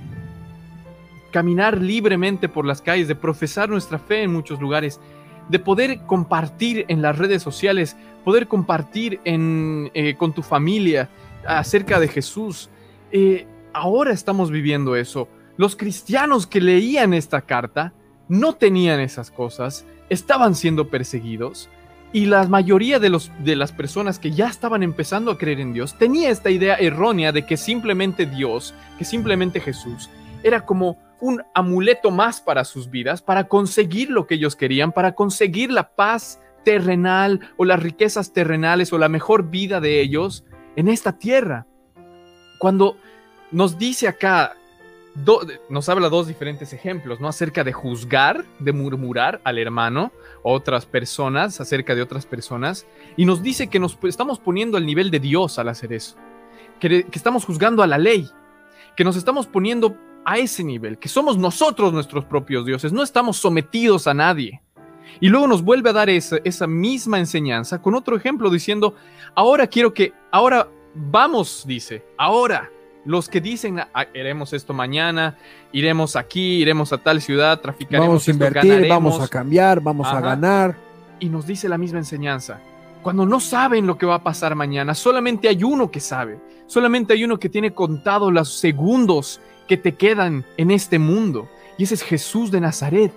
[1.34, 5.00] caminar libremente por las calles, de profesar nuestra fe en muchos lugares,
[5.48, 11.10] de poder compartir en las redes sociales, poder compartir eh, con tu familia
[11.44, 12.70] acerca de Jesús.
[13.10, 15.26] Eh, ahora estamos viviendo eso.
[15.56, 17.92] Los cristianos que leían esta carta
[18.28, 21.68] no tenían esas cosas, estaban siendo perseguidos
[22.12, 26.30] y la mayoría de las personas que ya estaban empezando a creer en Dios tenía
[26.30, 30.08] esta idea errónea de que simplemente Dios, que simplemente Jesús,
[30.44, 35.14] era como un amuleto más para sus vidas, para conseguir lo que ellos querían, para
[35.14, 40.44] conseguir la paz terrenal o las riquezas terrenales o la mejor vida de ellos
[40.76, 41.66] en esta tierra.
[42.58, 42.96] Cuando
[43.50, 44.54] nos dice acá,
[45.68, 47.28] nos habla dos diferentes ejemplos, ¿no?
[47.28, 53.42] Acerca de juzgar, de murmurar al hermano, otras personas, acerca de otras personas, y nos
[53.42, 56.16] dice que nos estamos poniendo al nivel de Dios al hacer eso,
[56.80, 58.28] que, que estamos juzgando a la ley,
[58.96, 63.36] que nos estamos poniendo a ese nivel, que somos nosotros nuestros propios dioses, no estamos
[63.36, 64.60] sometidos a nadie.
[65.20, 68.94] Y luego nos vuelve a dar esa, esa misma enseñanza con otro ejemplo diciendo,
[69.34, 72.70] ahora quiero que, ahora vamos, dice, ahora
[73.04, 75.36] los que dicen, ah, haremos esto mañana,
[75.72, 78.08] iremos aquí, iremos a tal ciudad, traficaremos.
[78.08, 80.76] Vamos a invertir, vamos a cambiar, vamos a ganar.
[81.20, 82.60] Y nos dice la misma enseñanza.
[83.02, 87.12] Cuando no saben lo que va a pasar mañana, solamente hay uno que sabe, solamente
[87.12, 91.48] hay uno que tiene contado los segundos que te quedan en este mundo.
[91.78, 93.12] Y ese es Jesús de Nazaret.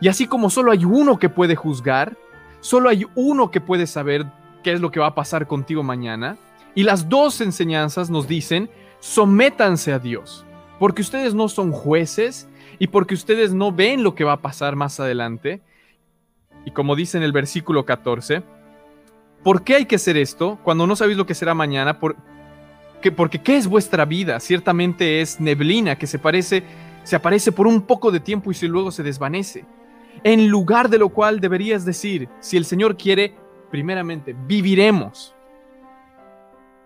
[0.00, 2.16] Y así como solo hay uno que puede juzgar,
[2.60, 4.26] solo hay uno que puede saber
[4.62, 6.36] qué es lo que va a pasar contigo mañana.
[6.74, 10.44] Y las dos enseñanzas nos dicen, sométanse a Dios,
[10.78, 14.76] porque ustedes no son jueces y porque ustedes no ven lo que va a pasar
[14.76, 15.60] más adelante.
[16.64, 18.42] Y como dice en el versículo 14,
[19.42, 21.98] ¿por qué hay que hacer esto cuando no sabéis lo que será mañana?
[21.98, 22.16] Por,
[23.16, 24.40] porque ¿qué es vuestra vida?
[24.40, 26.62] Ciertamente es neblina que se parece,
[27.04, 29.64] se aparece por un poco de tiempo y luego se desvanece.
[30.24, 33.34] En lugar de lo cual deberías decir, si el Señor quiere,
[33.70, 35.34] primeramente, viviremos.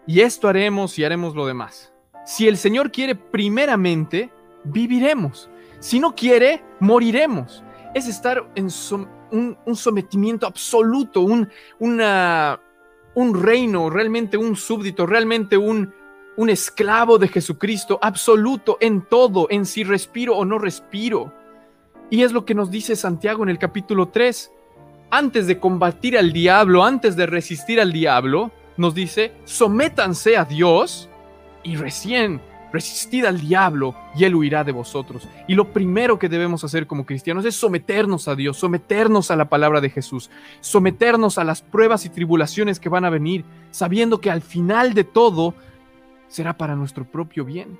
[0.06, 1.92] Y esto haremos y haremos lo demás.
[2.26, 4.30] Si el Señor quiere, primeramente,
[4.64, 5.48] viviremos.
[5.78, 7.64] Si no quiere, moriremos.
[7.94, 8.68] Es estar en
[9.30, 11.48] un, sometimiento absoluto, un,
[11.78, 15.94] un reino, realmente un súbdito, realmente un,
[16.36, 21.32] un esclavo de Jesucristo, absoluto en todo, en si respiro o no respiro.
[22.10, 24.50] Y es lo que nos dice Santiago en el capítulo 3.
[25.10, 31.08] Antes de combatir al diablo, antes de resistir al diablo, nos dice, sométanse a Dios
[31.62, 32.40] y recién
[32.72, 35.28] resistid al diablo y él huirá de vosotros.
[35.46, 39.48] Y lo primero que debemos hacer como cristianos es someternos a Dios, someternos a la
[39.48, 44.30] palabra de Jesús, someternos a las pruebas y tribulaciones que van a venir, sabiendo que
[44.30, 45.54] al final de todo
[46.32, 47.78] será para nuestro propio bien.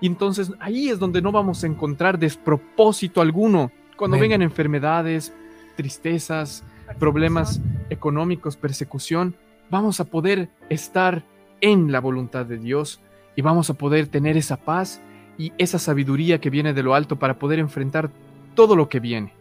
[0.00, 3.70] Y entonces ahí es donde no vamos a encontrar despropósito alguno.
[3.96, 5.32] Cuando vengan enfermedades,
[5.76, 6.62] tristezas,
[6.98, 9.34] problemas económicos, persecución,
[9.70, 11.24] vamos a poder estar
[11.60, 13.00] en la voluntad de Dios
[13.36, 15.00] y vamos a poder tener esa paz
[15.38, 18.10] y esa sabiduría que viene de lo alto para poder enfrentar
[18.54, 19.32] todo lo que viene.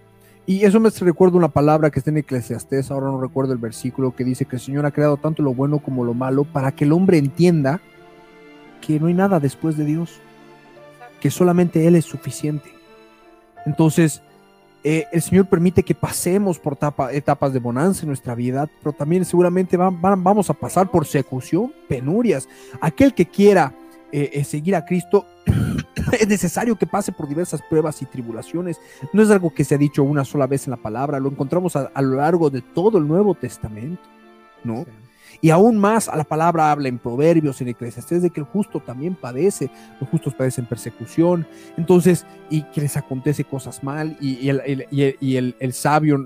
[0.45, 4.15] Y eso me recuerda una palabra que está en Eclesiastés, ahora no recuerdo el versículo,
[4.15, 6.85] que dice que el Señor ha creado tanto lo bueno como lo malo para que
[6.85, 7.81] el hombre entienda
[8.85, 10.19] que no hay nada después de Dios,
[11.21, 12.69] que solamente Él es suficiente.
[13.65, 14.21] Entonces,
[14.83, 16.77] eh, el Señor permite que pasemos por
[17.11, 22.49] etapas de bonanza en nuestra vida, pero también seguramente vamos a pasar por secución, penurias.
[22.81, 23.73] Aquel que quiera
[24.11, 25.25] eh, eh, seguir a Cristo
[26.19, 28.81] es necesario que pase por diversas pruebas y tribulaciones.
[29.13, 31.77] No es algo que se ha dicho una sola vez en la palabra, lo encontramos
[31.77, 34.03] a, lo largo de todo el Nuevo Testamento,
[34.65, 34.85] ¿no?
[35.43, 38.79] Y aún más a la palabra habla en Proverbios, en Eclesiastés, de que el justo
[38.79, 44.61] también padece, los justos padecen persecución, entonces, y que les acontece cosas mal, y, el,
[44.65, 46.17] el- y el- el- sabio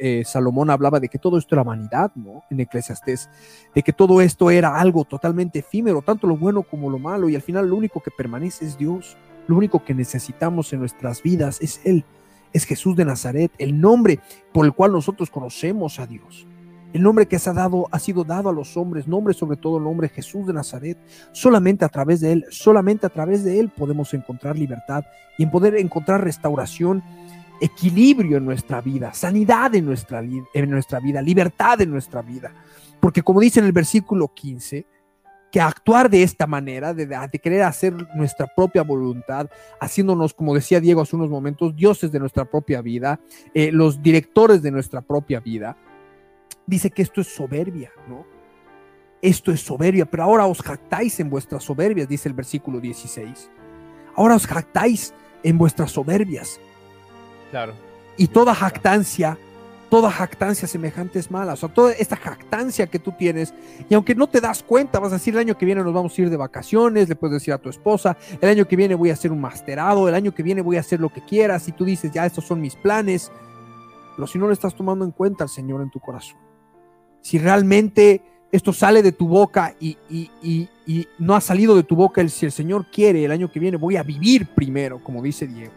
[0.00, 2.42] eh, Salomón hablaba de que todo esto era vanidad, ¿no?
[2.50, 3.30] En Eclesiastés,
[3.76, 7.36] de que todo esto era algo totalmente efímero, tanto lo bueno como lo malo, y
[7.36, 11.60] al final lo único que permanece es Dios, lo único que necesitamos en nuestras vidas
[11.60, 12.04] es Él,
[12.52, 14.18] es Jesús de Nazaret, el nombre
[14.52, 16.48] por el cual nosotros conocemos a Dios.
[16.94, 19.78] El nombre que se ha dado ha sido dado a los hombres, nombre sobre todo
[19.78, 20.96] el nombre Jesús de Nazaret.
[21.32, 25.04] Solamente a través de él, solamente a través de él podemos encontrar libertad
[25.36, 27.02] y en poder encontrar restauración,
[27.60, 32.52] equilibrio en nuestra vida, sanidad en nuestra, en nuestra vida, libertad en nuestra vida.
[33.00, 34.86] Porque como dice en el versículo 15,
[35.50, 40.78] que actuar de esta manera, de, de querer hacer nuestra propia voluntad, haciéndonos, como decía
[40.78, 43.18] Diego hace unos momentos, dioses de nuestra propia vida,
[43.52, 45.76] eh, los directores de nuestra propia vida,
[46.66, 48.24] dice que esto es soberbia, ¿no?
[49.22, 53.50] Esto es soberbia, pero ahora os jactáis en vuestras soberbias, dice el versículo 16.
[54.16, 56.60] Ahora os jactáis en vuestras soberbias.
[57.50, 57.72] Claro.
[58.16, 59.38] Y toda jactancia,
[59.88, 61.54] toda jactancia semejante es mala.
[61.54, 63.54] O sea, toda esta jactancia que tú tienes,
[63.88, 66.18] y aunque no te das cuenta, vas a decir el año que viene nos vamos
[66.18, 69.10] a ir de vacaciones, le puedes decir a tu esposa, el año que viene voy
[69.10, 71.72] a hacer un masterado, el año que viene voy a hacer lo que quieras, y
[71.72, 73.32] tú dices, ya, estos son mis planes.
[74.16, 76.38] Pero si no le estás tomando en cuenta al Señor en tu corazón,
[77.24, 78.20] si realmente
[78.52, 79.96] esto sale de tu boca y,
[81.18, 83.78] no ha salido de tu boca, el, si el Señor quiere, el año que viene
[83.78, 85.72] voy a vivir primero, como dice Diego.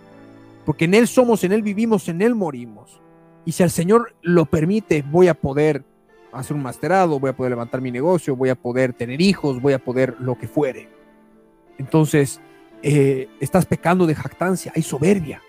[0.66, 3.00] Porque en Él somos, en Él vivimos, en Él morimos.
[3.46, 5.86] Y si el Señor lo permite, voy a poder
[6.34, 9.72] hacer un masterado, voy a poder levantar mi negocio, voy a poder tener hijos, voy
[9.72, 10.90] a poder lo que fuere.
[11.78, 12.42] Entonces,
[12.84, 15.42] eh, estás pecando de jactancia, hay soberbia.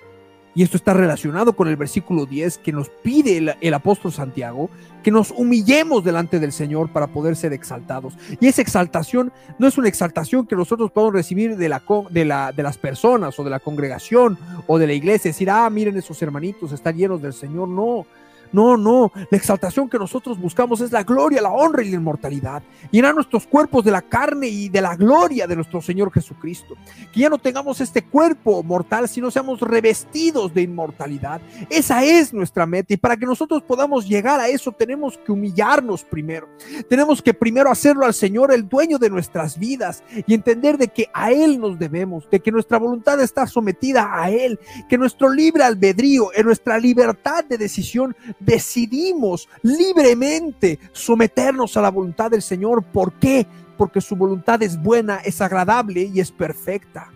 [0.54, 4.70] Y esto está relacionado con el versículo 10 que nos pide el, el apóstol Santiago,
[5.02, 8.14] que nos humillemos delante del Señor para poder ser exaltados.
[8.40, 12.52] Y esa exaltación no es una exaltación que nosotros podemos recibir de, la, de, la,
[12.52, 16.20] de las personas o de la congregación o de la iglesia, decir, ah, miren esos
[16.22, 17.68] hermanitos, están llenos del Señor.
[17.68, 18.06] No,
[18.52, 19.12] no, no.
[19.30, 22.62] La exaltación que nosotros buscamos es la gloria, la honra y la inmortalidad.
[22.90, 26.74] Llenar nuestros cuerpos de la carne y de la gloria de nuestro Señor Jesucristo.
[27.12, 31.40] Que ya no tengamos este cuerpo mortal, sino seamos revestidos de inmortalidad.
[31.70, 32.94] Esa es nuestra meta.
[32.94, 36.48] Y para que nosotros podamos llegar a eso, tenemos que humillarnos primero.
[36.88, 41.08] Tenemos que primero hacerlo al Señor, el dueño de nuestras vidas, y entender de que
[41.12, 44.58] a Él nos debemos, de que nuestra voluntad está sometida a Él,
[44.88, 52.30] que nuestro libre albedrío, en nuestra libertad de decisión, decidimos libremente someternos a la voluntad
[52.30, 52.82] del Señor.
[52.84, 53.46] ¿Por qué?
[53.76, 57.12] Porque su voluntad es buena, es agradable y es perfecta.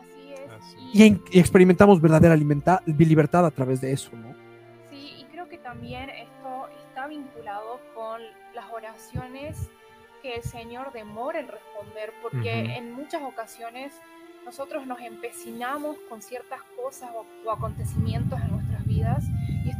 [0.00, 0.50] Así es.
[0.50, 0.76] Así.
[0.92, 4.34] Y, en- y experimentamos verdadera alimenta- libertad a través de eso, ¿no?
[4.90, 8.20] Sí, y creo que también esto está vinculado con
[8.54, 9.56] las oraciones
[10.22, 13.92] que el Señor demora en responder, porque en muchas ocasiones
[14.44, 19.24] nosotros nos empecinamos con ciertas cosas o, o acontecimientos en nuestras vidas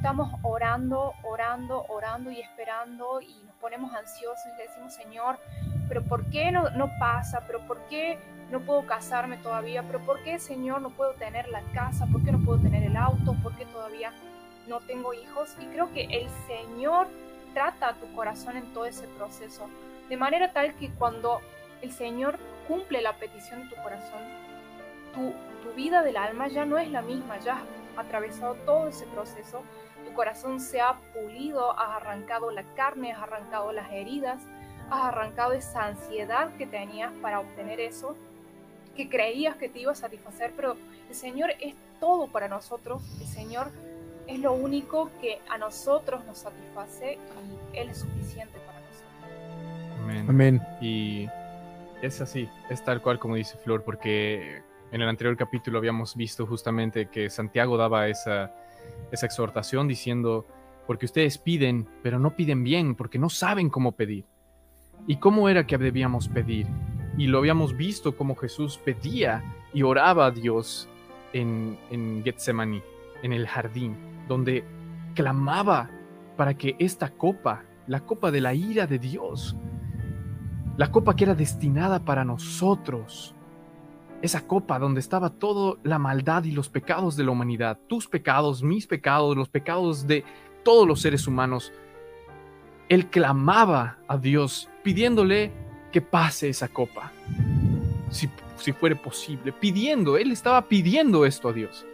[0.02, 5.38] estamos orando, orando, orando y esperando y nos ponemos ansiosos y le decimos, Señor,
[5.86, 7.44] pero ¿por qué no, no pasa?
[7.46, 8.18] ¿Pero por qué
[8.50, 9.84] no puedo casarme todavía?
[9.84, 12.04] ¿Pero por qué, Señor, no puedo tener la casa?
[12.10, 13.36] ¿Por qué no puedo tener el auto?
[13.44, 14.12] ¿Por qué todavía
[14.66, 15.54] no tengo hijos?
[15.60, 17.06] Y creo que el Señor
[17.54, 19.68] trata a tu corazón en todo ese proceso,
[20.08, 21.40] de manera tal que cuando
[21.80, 24.20] el Señor cumple la petición de tu corazón,
[25.14, 29.06] tu, tu vida del alma ya no es la misma, ya has atravesado todo ese
[29.06, 29.62] proceso,
[30.12, 34.42] tu corazón se ha pulido, has arrancado la carne, has arrancado las heridas,
[34.90, 38.14] has arrancado esa ansiedad que tenías para obtener eso,
[38.94, 40.76] que creías que te iba a satisfacer, pero
[41.08, 43.70] el Señor es todo para nosotros, el Señor
[44.26, 50.02] es lo único que a nosotros nos satisface y Él es suficiente para nosotros.
[50.02, 50.26] Amén.
[50.28, 50.62] Amén.
[50.82, 51.26] Y
[52.02, 56.46] es así, es tal cual como dice Flor, porque en el anterior capítulo habíamos visto
[56.46, 58.54] justamente que Santiago daba esa,
[59.12, 60.46] esa exhortación diciendo,
[60.86, 64.26] porque ustedes piden, pero no piden bien, porque no saben cómo pedir.
[65.06, 66.66] ¿Y cómo era que debíamos pedir?
[67.16, 70.88] Y lo habíamos visto como Jesús pedía y oraba a Dios
[71.32, 72.82] en, en Getsemaní,
[73.22, 73.96] en el jardín,
[74.28, 74.64] donde
[75.14, 75.90] clamaba
[76.36, 79.56] para que esta copa, la copa de la ira de Dios,
[80.76, 83.34] la copa que era destinada para nosotros.
[84.22, 87.78] Esa copa donde estaba toda la maldad y los pecados de la humanidad.
[87.88, 90.24] Tus pecados, mis pecados, los pecados de
[90.62, 91.72] todos los seres humanos.
[92.88, 95.50] Él clamaba a Dios pidiéndole
[95.90, 97.12] que pase esa copa.
[98.10, 101.84] si, si fuere posible, pidiendo, él estaba pidiendo esto a Dios.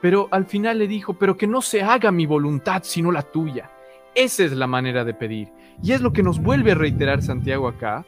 [0.00, 3.70] Pero al final le dijo, pero que no se haga mi voluntad sino la tuya.
[4.14, 5.48] Esa es la manera de pedir.
[5.82, 8.06] Y es lo que nos vuelve a reiterar Santiago acá,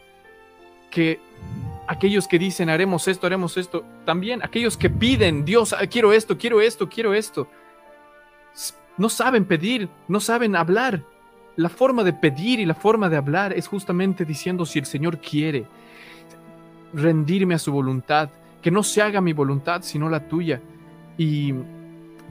[0.90, 1.18] que
[1.86, 6.36] aquellos que dicen haremos esto, haremos esto, también aquellos que piden, Dios, ah, quiero esto,
[6.38, 7.48] quiero esto, quiero esto,
[8.98, 11.02] no saben pedir, no saben hablar.
[11.56, 15.18] La forma de pedir y la forma de hablar es justamente diciendo si el Señor
[15.18, 15.66] quiere
[16.92, 18.30] rendirme a su voluntad,
[18.62, 20.60] que no se haga mi voluntad sino la tuya.
[21.18, 21.54] Y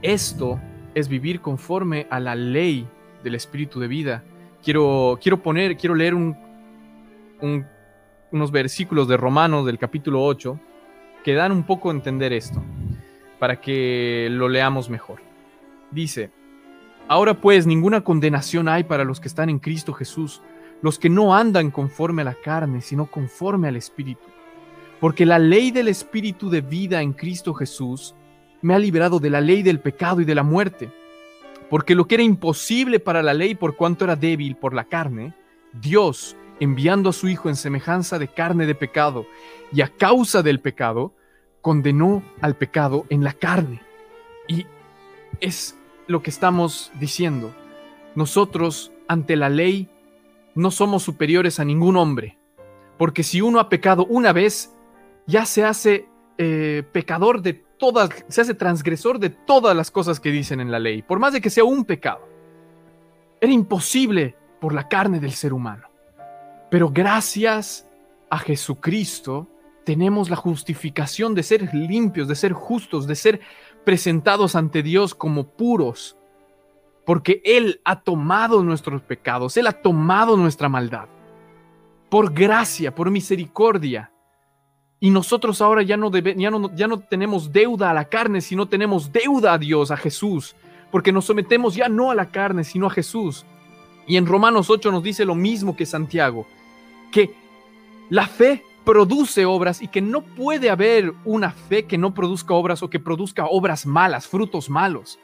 [0.02, 0.60] esto
[0.94, 2.86] es vivir conforme a la ley
[3.22, 4.22] del espíritu de vida.
[4.62, 6.36] Quiero, quiero poner, quiero leer un,
[8.32, 10.58] unos versículos de Romanos del capítulo 8
[11.24, 12.62] que dan un poco a entender esto,
[13.38, 15.20] para que lo leamos mejor.
[15.90, 16.30] Dice,
[17.08, 20.42] Ahora pues ninguna condenación hay para los que están en Cristo Jesús,
[20.82, 24.26] los que no andan conforme a la carne, sino conforme al Espíritu.
[24.98, 28.16] Porque la ley del Espíritu de vida en Cristo Jesús
[28.60, 30.90] me ha liberado de la ley del pecado y de la muerte.
[31.70, 35.32] Porque lo que era imposible para la ley por cuanto era débil por la carne,
[35.72, 39.26] Dios, enviando a su Hijo en semejanza de carne de pecado,
[39.72, 41.12] y a causa del pecado,
[41.60, 43.80] condenó al pecado en la carne.
[44.48, 44.66] Y
[45.40, 45.76] es
[46.06, 47.52] lo que estamos diciendo.
[48.14, 49.88] Nosotros, ante la ley,
[50.54, 52.38] no somos superiores a ningún hombre,
[52.96, 54.72] porque si uno ha pecado una vez,
[55.26, 60.30] ya se hace eh, pecador de todas, se hace transgresor de todas las cosas que
[60.30, 62.26] dicen en la ley, por más de que sea un pecado.
[63.40, 65.88] Era imposible por la carne del ser humano.
[66.70, 67.88] Pero gracias
[68.30, 69.48] a Jesucristo
[69.84, 73.40] tenemos la justificación de ser limpios, de ser justos, de ser
[73.84, 76.16] presentados ante Dios como puros,
[77.04, 81.06] porque Él ha tomado nuestros pecados, Él ha tomado nuestra maldad,
[82.10, 84.10] por gracia, por misericordia.
[84.98, 88.66] Y nosotros ahora ya no, ya, no, ya no tenemos deuda a la carne, sino
[88.66, 90.56] tenemos deuda a Dios, a Jesús,
[90.90, 93.46] porque nos sometemos ya no a la carne, sino a Jesús.
[94.06, 96.46] Y en Romanos 8 nos dice lo mismo que Santiago,
[97.10, 97.34] que
[98.08, 102.84] la fe produce obras y que no puede haber una fe que no produzca obras
[102.84, 105.18] o que produzca obras malas, frutos malos,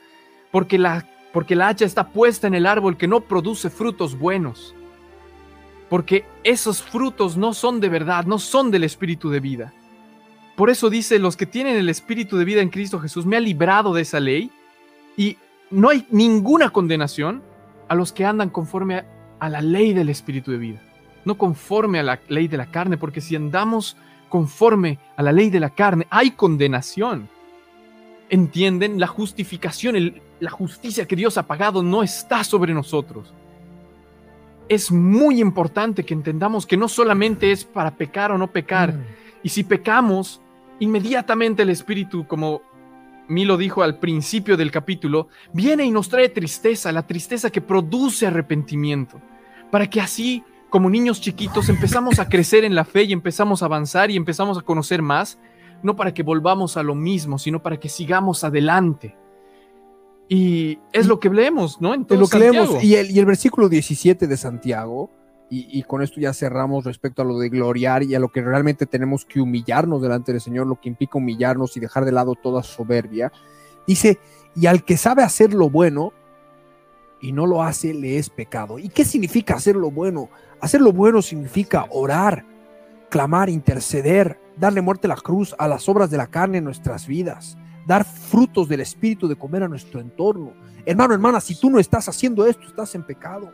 [0.50, 4.74] porque la, porque la hacha está puesta en el árbol que no produce frutos buenos,
[5.88, 9.72] porque esos frutos no son de verdad, no son del espíritu de vida.
[10.56, 13.40] Por eso dice, los que tienen el espíritu de vida en Cristo Jesús me ha
[13.40, 14.50] librado de esa ley
[15.16, 15.36] y
[15.70, 17.42] no hay ninguna condenación
[17.92, 19.04] a los que andan conforme
[19.38, 20.80] a la ley del espíritu de vida
[21.24, 23.96] no conforme a la ley de la carne, porque si andamos
[24.28, 27.28] conforme a la ley de la carne, hay condenación.
[28.28, 28.98] ¿Entienden?
[28.98, 33.32] La justificación, la justicia que Dios ha pagado no está sobre nosotros.
[34.68, 38.94] Es muy importante que entendamos que no solamente es para pecar o no pecar.
[38.94, 39.04] Mm.
[39.42, 40.40] Y si pecamos,
[40.80, 42.62] inmediatamente el Espíritu, como
[43.32, 48.26] Milo dijo al principio del capítulo, viene y nos trae tristeza, la tristeza que produce
[48.26, 49.20] arrepentimiento,
[49.70, 53.66] para que así como niños chiquitos empezamos a crecer en la fe y empezamos a
[53.66, 55.38] avanzar y empezamos a conocer más,
[55.82, 59.16] no para que volvamos a lo mismo, sino para que sigamos adelante.
[60.28, 61.92] Y es lo que leemos, ¿no?
[61.92, 62.82] Entonces, lo que leemos.
[62.82, 65.10] Y el, y el versículo 17 de Santiago,
[65.54, 68.86] y, con esto ya cerramos respecto a lo de gloriar y a lo que realmente
[68.86, 72.62] tenemos que humillarnos delante del Señor, lo que implica humillarnos y dejar de lado toda
[72.62, 73.30] soberbia.
[73.86, 74.18] Dice,
[74.56, 76.14] y al que sabe hacer lo bueno
[77.20, 78.78] y no lo hace, le es pecado.
[78.78, 80.30] ¿Y qué significa hacer lo bueno?
[80.62, 82.46] Hacer lo bueno significa orar,
[83.10, 87.06] clamar, interceder, darle muerte a la cruz a las obras de la carne en nuestras
[87.06, 90.54] vidas, dar frutos del Espíritu de comer a nuestro entorno.
[90.86, 93.52] Hermano, hermana, si tú no estás haciendo esto, estás en pecado.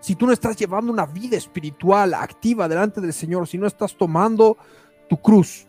[0.00, 3.94] Si tú no estás llevando una vida espiritual activa delante del Señor, si no estás
[3.94, 4.56] tomando
[5.08, 5.66] tu cruz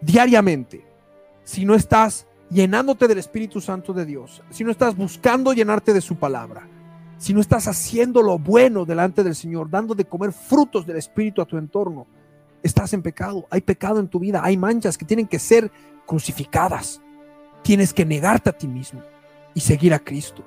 [0.00, 0.84] diariamente,
[1.44, 6.00] si no estás llenándote del Espíritu Santo de Dios, si no estás buscando llenarte de
[6.00, 6.68] su palabra,
[7.18, 11.40] si no estás haciendo lo bueno delante del Señor, dando de comer frutos del Espíritu
[11.40, 12.06] a tu entorno,
[12.62, 13.46] estás en pecado.
[13.50, 15.70] Hay pecado en tu vida, hay manchas que tienen que ser
[16.04, 17.00] crucificadas.
[17.62, 19.02] Tienes que negarte a ti mismo
[19.54, 20.44] y seguir a Cristo.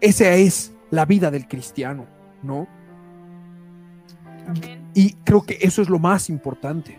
[0.00, 2.06] Esa es la vida del cristiano,
[2.42, 2.66] ¿no?
[4.94, 6.98] Y creo que eso es lo más importante.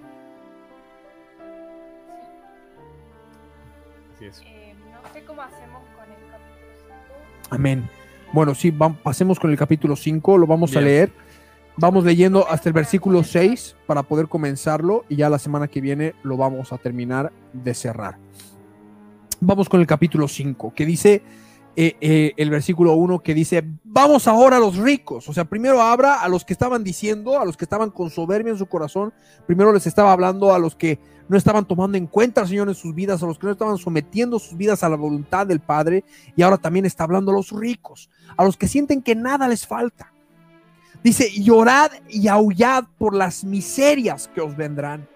[4.21, 7.15] Eh, no sé cómo hacemos con el capítulo
[7.49, 7.89] Amén.
[8.31, 11.11] Bueno, sí, pasemos con el capítulo 5, lo vamos a leer.
[11.77, 16.13] Vamos leyendo hasta el versículo 6 para poder comenzarlo y ya la semana que viene
[16.23, 18.17] lo vamos a terminar de cerrar.
[19.39, 21.23] Vamos con el capítulo 5, que dice,
[21.81, 25.29] eh, eh, el versículo 1 que dice, vamos ahora a los ricos.
[25.29, 28.51] O sea, primero habla a los que estaban diciendo, a los que estaban con soberbia
[28.51, 29.13] en su corazón.
[29.47, 30.99] Primero les estaba hablando a los que
[31.29, 33.77] no estaban tomando en cuenta al Señor en sus vidas, a los que no estaban
[33.77, 36.03] sometiendo sus vidas a la voluntad del Padre.
[36.35, 39.65] Y ahora también está hablando a los ricos, a los que sienten que nada les
[39.65, 40.11] falta.
[41.01, 45.07] Dice, llorad y aullad por las miserias que os vendrán.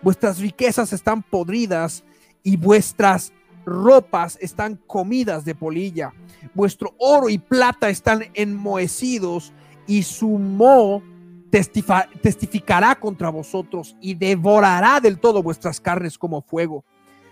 [0.00, 2.04] Vuestras riquezas están podridas
[2.42, 3.34] y vuestras
[3.66, 6.14] ropas están comidas de polilla.
[6.54, 9.52] Vuestro oro y plata están enmohecidos
[9.86, 11.02] y su moho
[11.50, 16.84] testificará contra vosotros y devorará del todo vuestras carnes como fuego.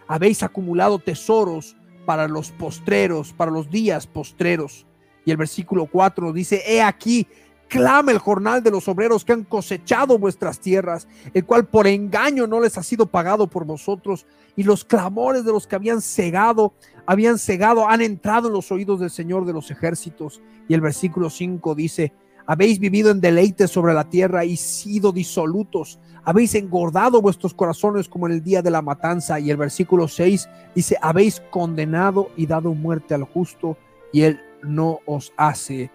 [0.06, 4.86] Habéis acumulado tesoros para los postreros, para los días postreros.
[5.24, 7.26] Y el versículo 4 dice, he aquí,
[7.74, 12.46] clama el jornal de los obreros que han cosechado vuestras tierras, el cual por engaño
[12.46, 16.72] no les ha sido pagado por vosotros, y los clamores de los que habían cegado,
[17.04, 20.40] habían cegado, han entrado en los oídos del Señor de los ejércitos.
[20.68, 22.12] Y el versículo 5 dice,
[22.46, 28.28] habéis vivido en deleite sobre la tierra y sido disolutos, habéis engordado vuestros corazones como
[28.28, 29.40] en el día de la matanza.
[29.40, 33.76] Y el versículo 6 dice, habéis condenado y dado muerte al justo,
[34.12, 35.90] y él no os hace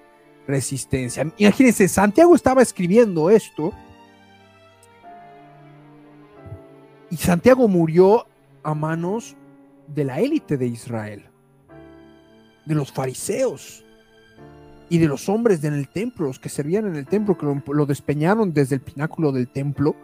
[0.49, 1.31] resistencia.
[1.37, 3.71] Imagínense, Santiago estaba escribiendo esto
[7.11, 8.25] y Santiago murió
[8.63, 9.35] a manos
[9.87, 11.25] de la élite de Israel,
[12.65, 13.85] de los fariseos
[14.89, 17.61] y de los hombres en el templo, los que servían en el templo, que lo,
[17.71, 19.95] lo despeñaron desde el pináculo del templo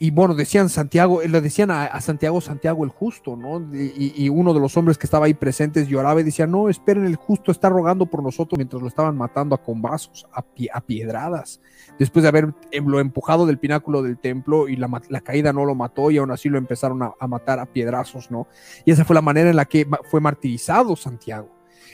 [0.00, 3.58] y bueno, decían Santiago, le decían a, Santiago, Santiago el justo, ¿no?
[3.74, 7.16] Y, uno de los hombres que estaba ahí presentes lloraba y decía, no, esperen, el
[7.16, 11.60] justo está rogando por nosotros mientras lo estaban matando a combazos, a, a piedradas,
[11.98, 14.88] después de haberlo em, empujado del pináculo del templo y la,
[15.20, 18.46] caída no lo mató y aún así lo empezaron a, a, matar a piedrazos, ¿no?
[18.84, 21.48] Y esa fue la manera en la que fue martirizado Santiago.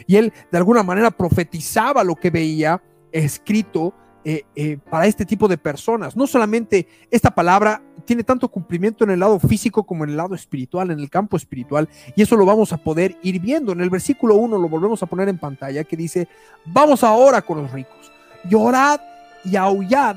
[0.07, 2.83] Y él de alguna manera profetizaba lo que veía
[3.13, 3.95] escrito
[4.27, 6.17] eh, eh, para este tipo de personas.
[6.17, 10.35] No solamente esta palabra tiene tanto cumplimiento en el lado físico como en el lado
[10.35, 13.73] espiritual, en el campo espiritual, y eso lo vamos a poder ir viendo.
[13.73, 16.29] En el versículo 1 lo volvemos a poner en pantalla, que dice,
[16.65, 18.13] vamos ahora con los ricos,
[18.49, 19.01] llorad
[19.45, 20.17] y aullad.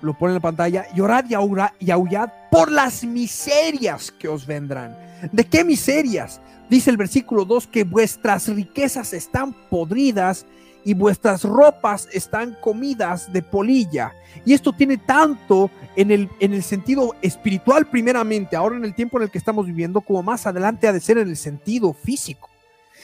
[0.00, 1.34] Lo pone en la pantalla, llorad y,
[1.84, 4.96] y aullad por las miserias que os vendrán.
[5.32, 6.40] ¿De qué miserias?
[6.68, 10.46] Dice el versículo 2 que vuestras riquezas están podridas
[10.84, 14.12] y vuestras ropas están comidas de polilla.
[14.44, 19.16] Y esto tiene tanto en el, en el sentido espiritual primeramente, ahora en el tiempo
[19.18, 22.50] en el que estamos viviendo, como más adelante ha de ser en el sentido físico.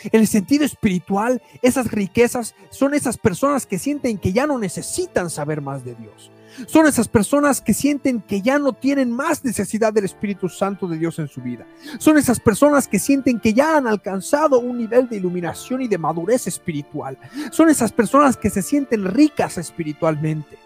[0.04, 5.30] En el sentido espiritual, esas riquezas son esas personas que sienten que ya no necesitan
[5.30, 6.30] saber más de Dios.
[6.66, 10.98] Son esas personas que sienten que ya no tienen más necesidad del Espíritu Santo de
[10.98, 11.66] Dios en su vida.
[11.98, 15.98] Son esas personas que sienten que ya han alcanzado un nivel de iluminación y de
[15.98, 17.18] madurez espiritual.
[17.52, 20.58] Son esas personas que se sienten ricas espiritualmente.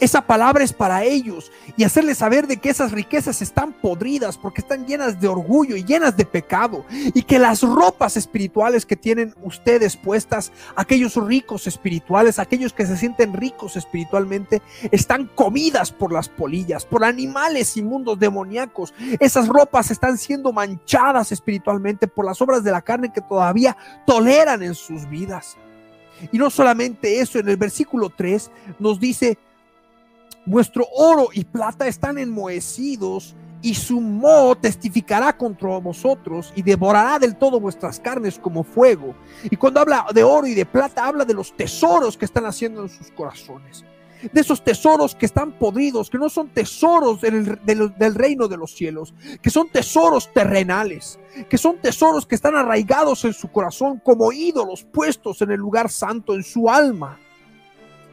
[0.00, 4.60] Esa palabra es para ellos y hacerles saber de que esas riquezas están podridas porque
[4.60, 9.34] están llenas de orgullo y llenas de pecado y que las ropas espirituales que tienen
[9.42, 16.28] ustedes puestas, aquellos ricos espirituales, aquellos que se sienten ricos espiritualmente, están comidas por las
[16.28, 18.94] polillas, por animales inmundos demoníacos.
[19.18, 23.76] Esas ropas están siendo manchadas espiritualmente por las obras de la carne que todavía
[24.06, 25.56] toleran en sus vidas.
[26.32, 29.38] Y no solamente eso, en el versículo 3 nos dice,
[30.48, 37.36] Vuestro oro y plata están enmohecidos y su moho testificará contra vosotros y devorará del
[37.36, 39.14] todo vuestras carnes como fuego.
[39.44, 42.82] Y cuando habla de oro y de plata, habla de los tesoros que están haciendo
[42.82, 43.84] en sus corazones.
[44.32, 48.74] De esos tesoros que están podridos, que no son tesoros del, del reino de los
[48.74, 51.20] cielos, que son tesoros terrenales,
[51.50, 55.90] que son tesoros que están arraigados en su corazón como ídolos puestos en el lugar
[55.90, 57.20] santo, en su alma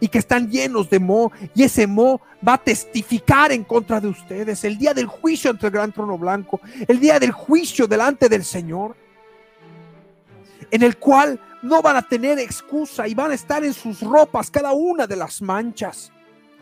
[0.05, 4.07] y que están llenos de mo, y ese mo va a testificar en contra de
[4.07, 4.63] ustedes.
[4.63, 8.43] El día del juicio ante el gran trono blanco, el día del juicio delante del
[8.43, 8.95] Señor,
[10.69, 14.51] en el cual no van a tener excusa y van a estar en sus ropas
[14.51, 16.11] cada una de las manchas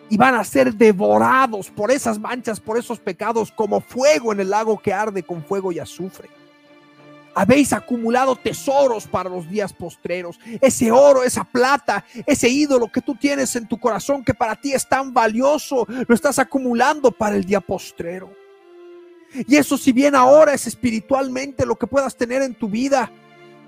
[0.09, 4.51] y van a ser devorados por esas manchas, por esos pecados, como fuego en el
[4.51, 6.29] lago que arde con fuego y azufre
[7.35, 10.39] habéis acumulado tesoros para los días postreros.
[10.61, 14.73] Ese oro, esa plata, ese ídolo que tú tienes en tu corazón que para ti
[14.73, 18.31] es tan valioso, lo estás acumulando para el día postrero.
[19.47, 23.11] Y eso si bien ahora es espiritualmente lo que puedas tener en tu vida,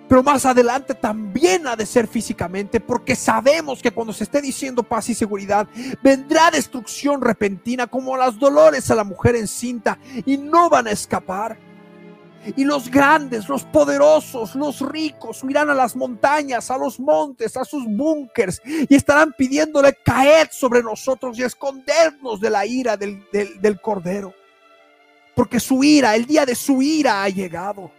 [0.07, 4.83] pero más adelante también ha de ser físicamente, porque sabemos que cuando se esté diciendo
[4.83, 5.67] paz y seguridad,
[6.03, 11.57] vendrá destrucción repentina como las dolores a la mujer encinta y no van a escapar.
[12.55, 17.65] Y los grandes, los poderosos, los ricos huirán a las montañas, a los montes, a
[17.65, 23.59] sus búnkers y estarán pidiéndole caer sobre nosotros y escondernos de la ira del, del,
[23.59, 24.33] del Cordero.
[25.33, 27.91] Porque su ira, el día de su ira ha llegado.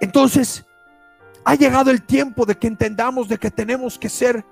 [0.00, 0.64] Entonces,
[1.44, 4.44] ha llegado el tiempo de que entendamos de que tenemos que ser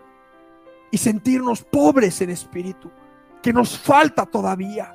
[0.91, 2.91] y sentirnos pobres en espíritu,
[3.43, 4.94] que nos falta todavía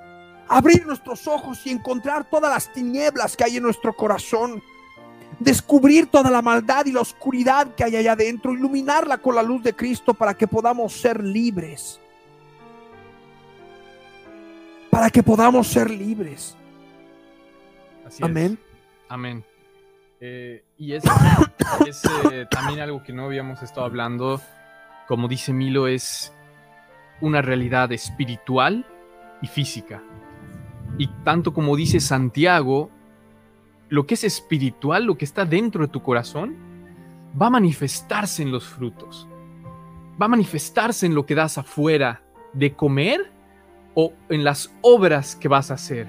[0.49, 4.61] abrir nuestros ojos y encontrar todas las tinieblas que hay en nuestro corazón,
[5.39, 9.63] descubrir toda la maldad y la oscuridad que hay allá adentro, iluminarla con la luz
[9.63, 12.01] de Cristo para que podamos ser libres.
[14.89, 16.57] Para que podamos ser libres.
[18.05, 18.57] Así Amén.
[18.59, 19.05] es.
[19.07, 19.45] Amén.
[20.19, 21.03] Eh, y es,
[21.87, 24.41] es, eh, también algo que no habíamos estado hablando,
[25.07, 26.33] como dice Milo, es
[27.21, 28.85] una realidad espiritual
[29.41, 30.01] y física.
[30.99, 32.91] Y tanto como dice Santiago,
[33.87, 36.57] lo que es espiritual, lo que está dentro de tu corazón,
[37.41, 39.27] va a manifestarse en los frutos.
[40.21, 42.21] Va a manifestarse en lo que das afuera
[42.53, 43.31] de comer
[43.95, 46.07] o en las obras que vas a hacer.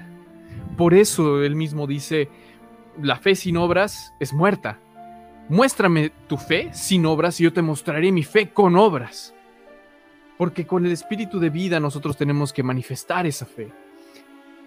[0.77, 2.29] Por eso él mismo dice,
[3.01, 4.77] la fe sin obras es muerta.
[5.47, 9.33] Muéstrame tu fe sin obras y yo te mostraré mi fe con obras.
[10.37, 13.71] Porque con el espíritu de vida nosotros tenemos que manifestar esa fe.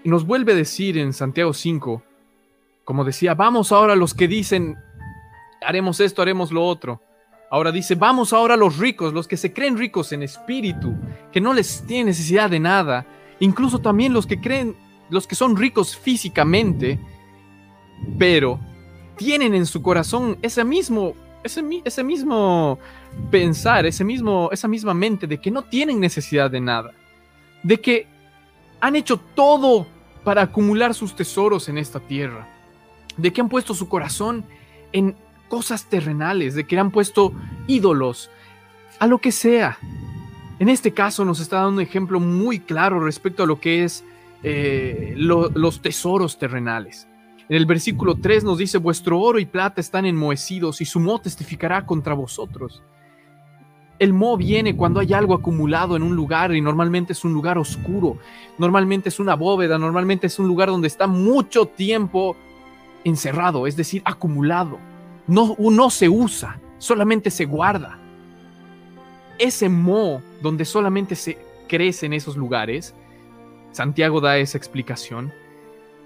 [0.04, 2.02] Y nos vuelve a decir en Santiago 5,
[2.84, 4.76] como decía, vamos ahora los que dicen,
[5.62, 7.00] haremos esto, haremos lo otro.
[7.50, 10.94] Ahora dice, vamos ahora los ricos, los que se creen ricos en espíritu,
[11.32, 13.06] que no les tienen necesidad de nada.
[13.40, 14.76] Incluso también los que creen,
[15.08, 17.00] los que son ricos físicamente,
[18.18, 18.60] pero
[19.16, 22.78] tienen en su corazón ese mismo, ese, ese mismo
[23.30, 26.92] pensar, ese mismo, esa misma mente de que no tienen necesidad de nada,
[27.62, 28.06] de que
[28.80, 29.93] han hecho todo
[30.24, 32.48] para acumular sus tesoros en esta tierra,
[33.16, 34.44] de que han puesto su corazón
[34.92, 35.14] en
[35.48, 37.32] cosas terrenales, de que han puesto
[37.66, 38.30] ídolos,
[38.98, 39.78] a lo que sea.
[40.58, 44.04] En este caso nos está dando un ejemplo muy claro respecto a lo que es
[44.42, 47.06] eh, lo, los tesoros terrenales.
[47.48, 51.20] En el versículo 3 nos dice, vuestro oro y plata están enmohecidos y su mo
[51.20, 52.82] testificará contra vosotros.
[53.98, 57.58] El mo viene cuando hay algo acumulado en un lugar y normalmente es un lugar
[57.58, 58.18] oscuro,
[58.58, 62.36] normalmente es una bóveda, normalmente es un lugar donde está mucho tiempo
[63.04, 64.78] encerrado, es decir, acumulado.
[65.26, 67.98] No, se usa, solamente se guarda.
[69.38, 71.38] Ese mo donde solamente se
[71.68, 72.94] crece en esos lugares,
[73.72, 75.32] Santiago da esa explicación,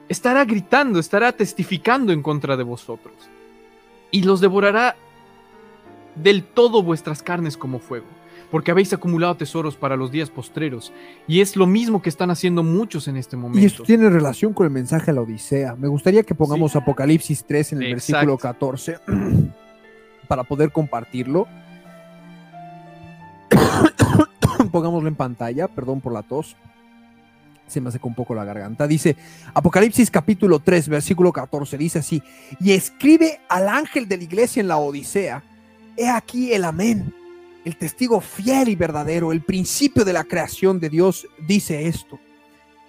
[0.09, 3.14] estará gritando, estará testificando en contra de vosotros
[4.11, 4.97] y los devorará
[6.22, 8.06] del todo vuestras carnes como fuego,
[8.50, 10.92] porque habéis acumulado tesoros para los días postreros,
[11.26, 13.60] y es lo mismo que están haciendo muchos en este momento.
[13.60, 15.74] Y esto tiene relación con el mensaje a la Odisea.
[15.76, 16.78] Me gustaría que pongamos sí.
[16.78, 18.12] Apocalipsis 3 en el Exacto.
[18.12, 18.98] versículo 14
[20.28, 21.46] para poder compartirlo.
[24.72, 26.56] Pongámoslo en pantalla, perdón por la tos.
[27.66, 28.86] Se me secó un poco la garganta.
[28.86, 29.14] Dice
[29.52, 31.76] Apocalipsis capítulo 3, versículo 14.
[31.76, 32.22] Dice así:
[32.60, 35.42] Y escribe al ángel de la iglesia en la Odisea
[35.99, 37.12] He aquí el amén,
[37.64, 42.20] el testigo fiel y verdadero, el principio de la creación de Dios dice esto.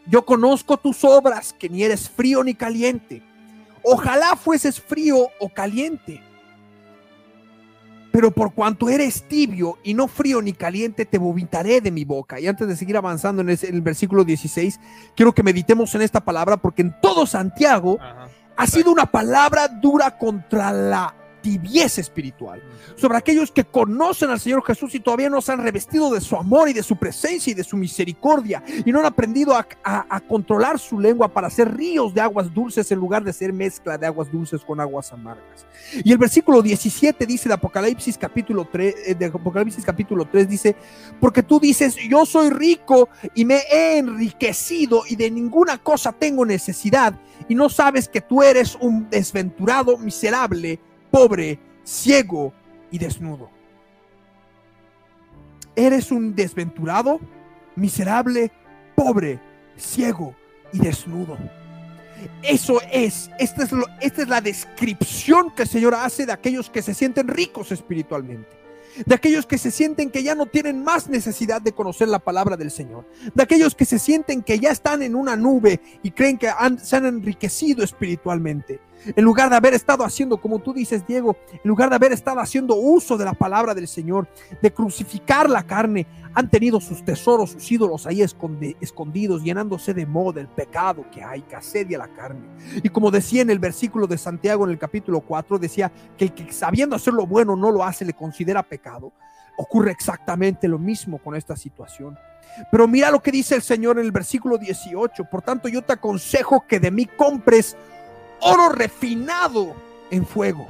[0.05, 3.23] Yo conozco tus obras, que ni eres frío ni caliente.
[3.81, 6.21] Ojalá fueses frío o caliente.
[8.11, 12.39] Pero por cuanto eres tibio y no frío ni caliente, te vomitaré de mi boca.
[12.39, 14.79] Y antes de seguir avanzando en, el versículo 16,
[15.15, 18.29] quiero que meditemos en esta palabra, porque en todo Santiago Ajá.
[18.55, 22.61] ha sido una palabra dura contra la tibieza espiritual,
[22.95, 26.35] sobre aquellos que conocen al Señor Jesús y todavía no se han revestido de su
[26.35, 29.67] amor y de su presencia y de su misericordia y no han aprendido a,
[30.27, 34.05] controlar su lengua para hacer ríos de aguas dulces en lugar de ser mezcla de
[34.05, 35.65] aguas dulces con aguas amargas.
[36.03, 40.75] Y el versículo 17 dice de Apocalipsis capítulo 3, de Apocalipsis capítulo 3 dice,
[41.19, 46.45] porque tú dices, yo soy rico y me he enriquecido y de ninguna cosa tengo
[46.45, 50.79] necesidad y no sabes que tú eres un desventurado miserable
[51.11, 52.53] pobre, ciego
[52.91, 53.49] y desnudo.
[55.75, 57.19] Eres un desventurado,
[57.75, 58.51] miserable,
[58.95, 59.39] pobre,
[59.77, 60.35] ciego
[60.73, 61.37] y desnudo.
[62.43, 66.69] Eso es, esta es, lo, esta es la descripción que el Señor hace de aquellos
[66.69, 68.59] que se sienten ricos espiritualmente
[69.05, 72.57] de aquellos que se sienten que ya no tienen más necesidad de conocer la palabra
[72.57, 76.37] del Señor, de aquellos que se sienten que ya están en una nube y creen
[76.37, 81.05] que han, se han enriquecido espiritualmente, En lugar de haber estado haciendo, como tú dices,
[81.05, 84.27] Diego, en lugar de haber estado haciendo uso de la palabra del Señor,
[84.61, 90.33] de crucificar la carne, han tenido sus tesoros, sus ídolos ahí escondidos, llenándose de modo
[90.33, 92.47] del pecado que hay, que asedia la carne.
[92.83, 96.33] Y como decía en el versículo de Santiago en el capítulo 4, decía que el
[96.33, 99.11] que sabiendo hacer lo bueno no lo hace, le considera pecado.
[99.57, 102.17] Ocurre exactamente lo mismo con esta situación.
[102.71, 105.25] Pero mira lo que dice el Señor en el versículo 18.
[105.25, 107.75] Por tanto, yo te aconsejo que de mí compres
[108.41, 109.75] oro refinado
[110.11, 110.67] en fuego,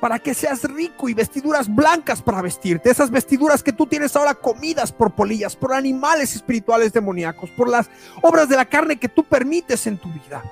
[0.00, 2.90] para que seas rico y vestiduras blancas para vestirte.
[2.90, 7.88] Esas vestiduras que tú tienes ahora comidas por polillas, por animales espirituales demoníacos, por las
[8.20, 10.42] obras de la carne que tú permites en tu vida.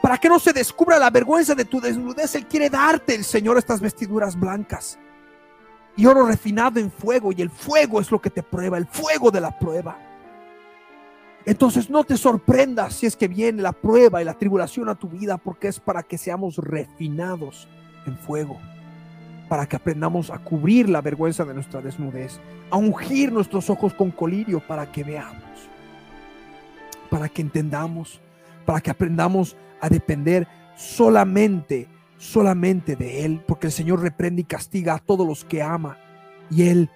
[0.00, 3.58] Para que no se descubra la vergüenza de tu desnudez, Él quiere darte, el Señor,
[3.58, 4.98] estas vestiduras blancas
[5.96, 9.30] y oro refinado en fuego, y el fuego es lo que te prueba, el fuego
[9.30, 9.98] de la prueba.
[11.44, 15.08] Entonces no te sorprendas si es que viene la prueba y la tribulación a tu
[15.08, 17.68] vida, porque es para que seamos refinados
[18.06, 18.58] en fuego,
[19.48, 22.40] para que aprendamos a cubrir la vergüenza de nuestra desnudez,
[22.70, 25.68] a ungir nuestros ojos con colirio para que veamos,
[27.10, 28.20] para que entendamos,
[28.64, 31.88] para que aprendamos a depender solamente
[32.22, 35.98] solamente de Él, porque el Señor reprende y castiga a todos los que ama.
[36.50, 36.88] Y Él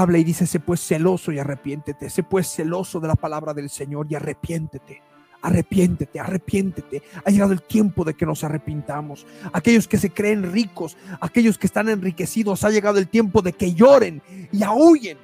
[0.00, 3.70] habla y dice, sé pues celoso y arrepiéntete, sé pues celoso de la palabra del
[3.70, 5.02] Señor y arrepiéntete.
[5.42, 7.02] Arrepiéntete, arrepiéntete.
[7.24, 9.26] Ha llegado el tiempo de que nos arrepintamos.
[9.52, 13.72] Aquellos que se creen ricos, aquellos que están enriquecidos, ha llegado el tiempo de que
[13.72, 15.18] lloren y aúllen,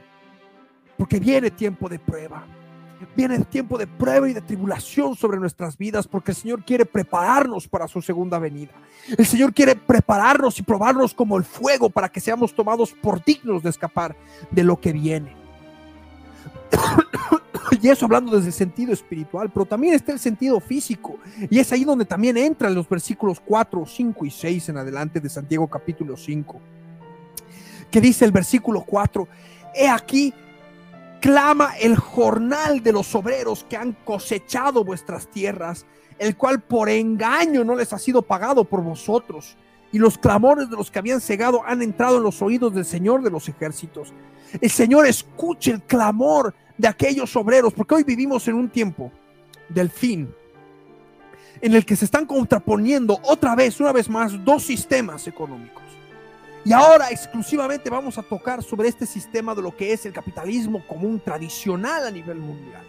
[0.96, 2.46] porque viene tiempo de prueba.
[3.16, 6.86] Viene el tiempo de prueba y de tribulación sobre nuestras vidas porque el Señor quiere
[6.86, 8.72] prepararnos para su segunda venida.
[9.16, 13.62] El Señor quiere prepararnos y probarnos como el fuego para que seamos tomados por dignos
[13.62, 14.16] de escapar
[14.50, 15.34] de lo que viene.
[17.82, 21.18] y eso hablando desde el sentido espiritual, pero también está el sentido físico.
[21.50, 25.28] Y es ahí donde también entran los versículos 4, 5 y 6 en adelante de
[25.28, 26.60] Santiago capítulo 5.
[27.90, 29.28] Que dice el versículo 4,
[29.74, 30.32] he aquí
[31.22, 35.86] clama el jornal de los obreros que han cosechado vuestras tierras,
[36.18, 39.56] el cual por engaño no les ha sido pagado por vosotros.
[39.92, 43.22] Y los clamores de los que habían cegado han entrado en los oídos del Señor
[43.22, 44.12] de los ejércitos.
[44.60, 49.12] El Señor escuche el clamor de aquellos obreros, porque hoy vivimos en un tiempo
[49.68, 50.34] del fin,
[51.60, 55.81] en el que se están contraponiendo otra vez, una vez más, dos sistemas económicos.
[56.64, 60.86] Y ahora exclusivamente vamos a tocar sobre este sistema de lo que es el capitalismo
[60.86, 62.84] común tradicional a nivel mundial,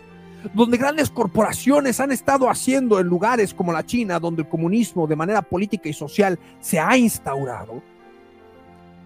[0.53, 5.15] donde grandes corporaciones han estado haciendo en lugares como la China, donde el comunismo de
[5.15, 7.82] manera política y social se ha instaurado,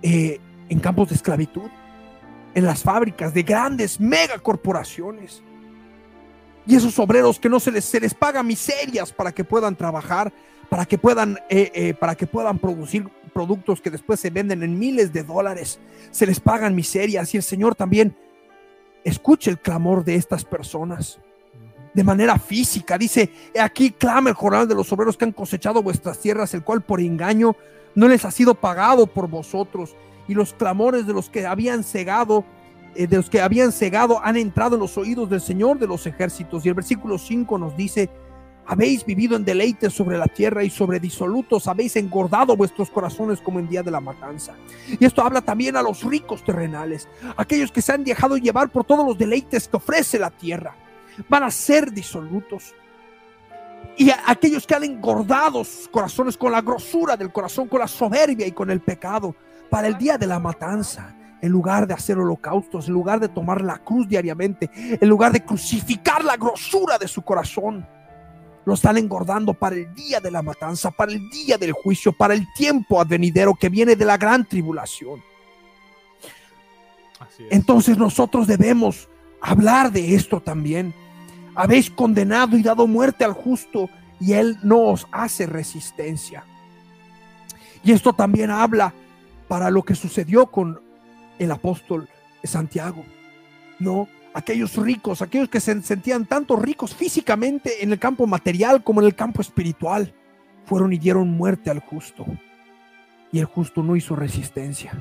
[0.01, 1.69] eh, en campos de esclavitud,
[2.53, 5.41] en las fábricas de grandes megacorporaciones.
[6.65, 10.33] Y esos obreros que no se les, se les paga miserias para que puedan trabajar,
[10.69, 14.77] para que puedan, eh, eh, para que puedan producir productos que después se venden en
[14.77, 15.79] miles de dólares,
[16.11, 18.15] se les pagan miserias y el Señor también
[19.03, 21.19] escuche el clamor de estas personas
[21.93, 22.97] de manera física.
[22.97, 26.81] Dice, aquí clama el jornal de los obreros que han cosechado vuestras tierras, el cual
[26.81, 27.55] por engaño
[27.95, 29.95] no les ha sido pagado por vosotros.
[30.27, 32.45] Y los clamores de los que habían cegado,
[32.95, 36.05] eh, de los que habían cegado, han entrado en los oídos del Señor de los
[36.05, 36.65] ejércitos.
[36.65, 38.09] Y el versículo 5 nos dice,
[38.67, 43.59] habéis vivido en deleites sobre la tierra y sobre disolutos habéis engordado vuestros corazones como
[43.59, 44.55] en día de la matanza.
[44.99, 47.07] Y esto habla también a los ricos terrenales,
[47.37, 50.75] aquellos que se han dejado llevar por todos los deleites que ofrece la tierra.
[51.29, 52.75] Van a ser disolutos.
[53.95, 58.45] Y aquellos que han engordado sus corazones con la grosura del corazón, con la soberbia
[58.45, 59.33] y con el pecado,
[59.69, 63.61] para el día de la matanza, en lugar de hacer holocaustos, en lugar de tomar
[63.61, 67.87] la cruz diariamente, en lugar de crucificar la grosura de su corazón
[68.67, 72.33] lo están engordando para el día de la matanza, para el día del juicio, para
[72.33, 75.23] el tiempo advenidero que viene de la gran tribulación.
[77.49, 79.07] Entonces nosotros debemos
[79.39, 80.93] hablar de esto también.
[81.55, 83.89] Habéis condenado y dado muerte al justo
[84.19, 86.43] y él no os hace resistencia.
[87.85, 88.93] Y esto también habla
[89.47, 90.81] para lo que sucedió con
[91.39, 92.09] el apóstol
[92.43, 93.05] Santiago.
[93.79, 99.01] No, aquellos ricos, aquellos que se sentían tanto ricos físicamente en el campo material como
[99.01, 100.13] en el campo espiritual,
[100.65, 102.25] fueron y dieron muerte al justo.
[103.31, 104.91] Y el justo no hizo resistencia.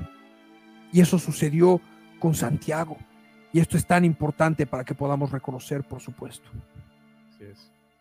[0.92, 1.80] Y eso sucedió
[2.18, 2.96] con Santiago.
[3.52, 6.48] Y esto es tan importante para que podamos reconocer, por supuesto.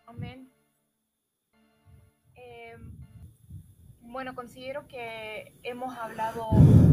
[0.05, 0.49] Amén.
[2.35, 2.91] Em,
[4.01, 6.45] bueno, considero que hemos hablado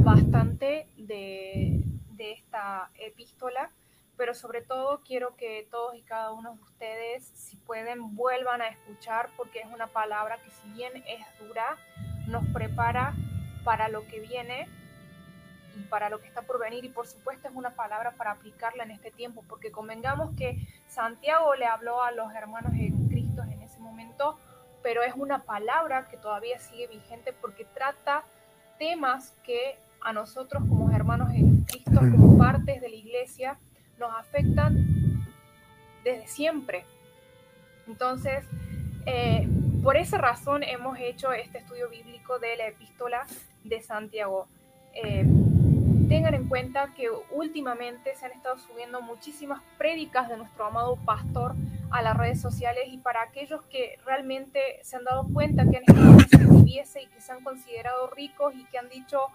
[0.04, 3.70] bastante de, de esta epístola
[4.16, 8.68] pero sobre todo quiero que todos y cada uno de ustedes, si pueden, vuelvan a
[8.68, 11.76] escuchar porque es una palabra que si bien es dura,
[12.26, 13.14] nos prepara
[13.64, 14.68] para lo que viene
[15.76, 16.84] y para lo que está por venir.
[16.84, 20.58] Y por supuesto es una palabra para aplicarla en este tiempo porque convengamos que
[20.88, 24.38] Santiago le habló a los hermanos en Cristo en ese momento
[24.82, 28.24] pero es una palabra que todavía sigue vigente porque trata
[28.78, 33.58] temas que a nosotros como hermanos en Cristo, como partes de la iglesia,
[34.02, 35.24] nos afectan
[36.04, 36.84] desde siempre.
[37.86, 38.44] Entonces,
[39.06, 39.48] eh,
[39.82, 43.26] por esa razón hemos hecho este estudio bíblico de la epístola
[43.64, 44.48] de Santiago.
[44.94, 45.24] Eh,
[46.08, 51.54] tengan en cuenta que últimamente se han estado subiendo muchísimas prédicas de nuestro amado pastor
[51.90, 55.84] a las redes sociales y para aquellos que realmente se han dado cuenta que han
[55.84, 59.26] estado en y que se han considerado ricos y que han dicho,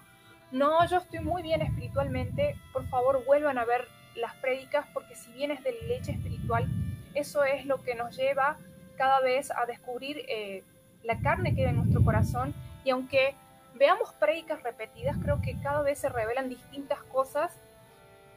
[0.51, 3.87] no, yo estoy muy bien espiritualmente, por favor vuelvan a ver
[4.17, 6.67] las prédicas porque si vienes de leche espiritual,
[7.13, 8.57] eso es lo que nos lleva
[8.97, 10.63] cada vez a descubrir eh,
[11.03, 12.53] la carne que hay en nuestro corazón.
[12.83, 13.35] Y aunque
[13.75, 17.51] veamos prédicas repetidas, creo que cada vez se revelan distintas cosas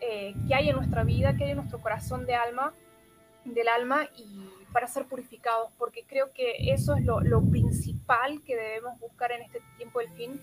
[0.00, 2.72] eh, que hay en nuestra vida, que hay en nuestro corazón de alma,
[3.44, 8.54] del alma y para ser purificados, porque creo que eso es lo, lo principal que
[8.54, 10.40] debemos buscar en este tiempo del fin,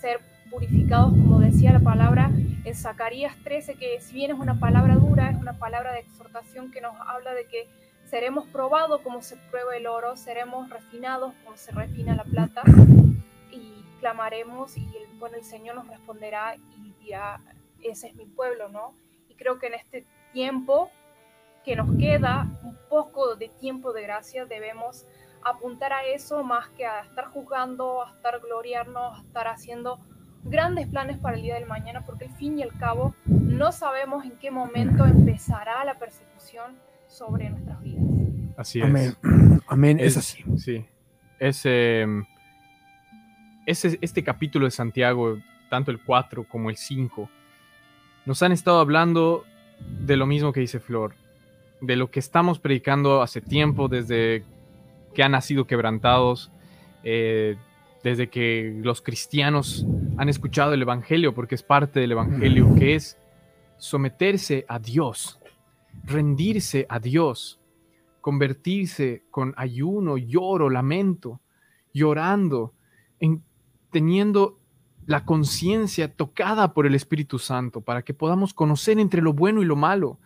[0.00, 0.20] ser
[0.50, 2.30] purificados, como decía la palabra
[2.64, 6.70] en Zacarías 13, que si bien es una palabra dura, es una palabra de exhortación
[6.70, 7.68] que nos habla de que
[8.06, 12.62] seremos probados como se prueba el oro, seremos refinados como se refina la plata
[13.98, 17.40] clamaremos y el, bueno, el Señor nos responderá y dirá,
[17.82, 18.94] ese es mi pueblo, ¿no?
[19.28, 20.90] Y creo que en este tiempo
[21.64, 25.04] que nos queda, un poco de tiempo de gracia, debemos
[25.42, 29.98] apuntar a eso más que a estar juzgando, a estar gloriarnos, a estar haciendo
[30.48, 34.24] grandes planes para el día del mañana, porque al fin y al cabo no sabemos
[34.24, 36.76] en qué momento empezará la persecución
[37.06, 38.04] sobre nuestras vidas.
[38.56, 38.84] Así es.
[38.84, 39.16] Amén.
[39.66, 39.98] Amén.
[40.00, 40.44] Es, así.
[40.56, 40.84] Sí.
[41.38, 42.24] Es, em,
[43.66, 45.38] este capítulo de Santiago,
[45.70, 47.28] tanto el 4 como el 5,
[48.26, 49.44] nos han estado hablando
[49.80, 51.14] de lo mismo que dice Flor,
[51.80, 54.44] de lo que estamos predicando hace tiempo, desde
[55.14, 56.50] que han nacido quebrantados,
[57.04, 57.56] eh,
[58.02, 59.86] desde que los cristianos
[60.16, 63.18] han escuchado el Evangelio, porque es parte del Evangelio, que es
[63.76, 65.40] someterse a Dios,
[66.04, 67.60] rendirse a Dios,
[68.20, 71.40] convertirse con ayuno, lloro, lamento,
[71.92, 72.74] llorando,
[73.20, 73.42] en
[73.90, 74.58] teniendo
[75.06, 79.64] la conciencia tocada por el Espíritu Santo, para que podamos conocer entre lo bueno y
[79.64, 80.18] lo malo,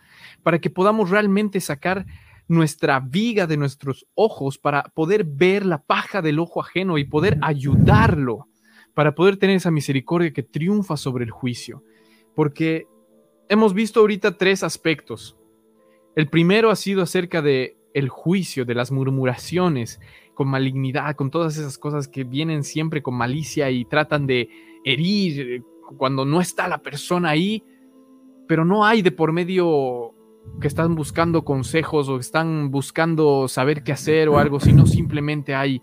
[0.43, 2.05] para que podamos realmente sacar
[2.49, 7.39] nuestra viga de nuestros ojos para poder ver la paja del ojo ajeno y poder
[7.43, 8.49] ayudarlo,
[8.95, 11.83] para poder tener esa misericordia que triunfa sobre el juicio.
[12.35, 12.87] Porque
[13.49, 15.37] hemos visto ahorita tres aspectos.
[16.15, 20.01] El primero ha sido acerca de el juicio, de las murmuraciones,
[20.35, 24.49] con malignidad, con todas esas cosas que vienen siempre con malicia y tratan de
[24.85, 25.63] herir
[25.99, 27.63] cuando no está la persona ahí,
[28.49, 30.12] pero no hay de por medio
[30.61, 35.83] que están buscando consejos o están buscando saber qué hacer o algo, sino simplemente hay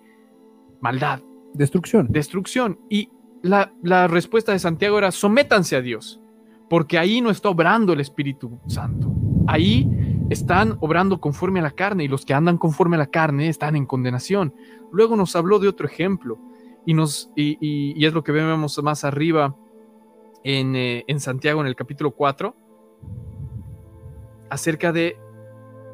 [0.82, 1.22] maldad.
[1.54, 2.08] Destrucción.
[2.10, 2.80] Destrucción.
[2.90, 3.10] Y
[3.42, 6.22] la, la respuesta de Santiago era, sométanse a Dios,
[6.70, 9.12] porque ahí no está obrando el Espíritu Santo.
[9.48, 9.90] Ahí
[10.30, 13.76] están obrando conforme a la carne y los que andan conforme a la carne están
[13.76, 14.54] en condenación.
[14.92, 16.38] Luego nos habló de otro ejemplo
[16.86, 19.56] y, nos, y, es lo que vemos más arriba
[20.44, 22.56] en, eh, en Santiago en el capítulo 4
[24.50, 25.18] acerca de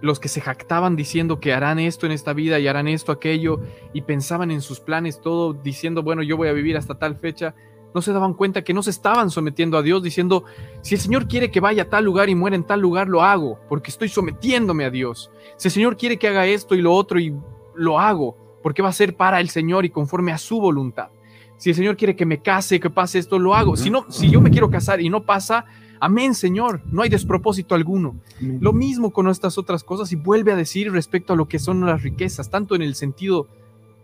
[0.01, 3.59] los que se jactaban diciendo que harán esto en esta vida y harán esto, aquello,
[3.93, 7.55] y pensaban en sus planes todo diciendo, bueno, yo voy a vivir hasta tal fecha,
[7.93, 10.43] no se daban cuenta que no se estaban sometiendo a Dios diciendo,
[10.81, 13.23] si el Señor quiere que vaya a tal lugar y muera en tal lugar, lo
[13.23, 15.31] hago, porque estoy sometiéndome a Dios.
[15.55, 17.33] Si el Señor quiere que haga esto y lo otro y
[17.73, 21.09] lo hago, porque va a ser para el Señor y conforme a su voluntad.
[21.57, 23.77] Si el Señor quiere que me case, que pase esto, lo hago.
[23.77, 25.65] Si no, si yo me quiero casar y no pasa,
[25.99, 28.15] amén, Señor, no hay despropósito alguno.
[28.39, 31.85] Lo mismo con estas otras cosas y vuelve a decir respecto a lo que son
[31.85, 33.47] las riquezas, tanto en el sentido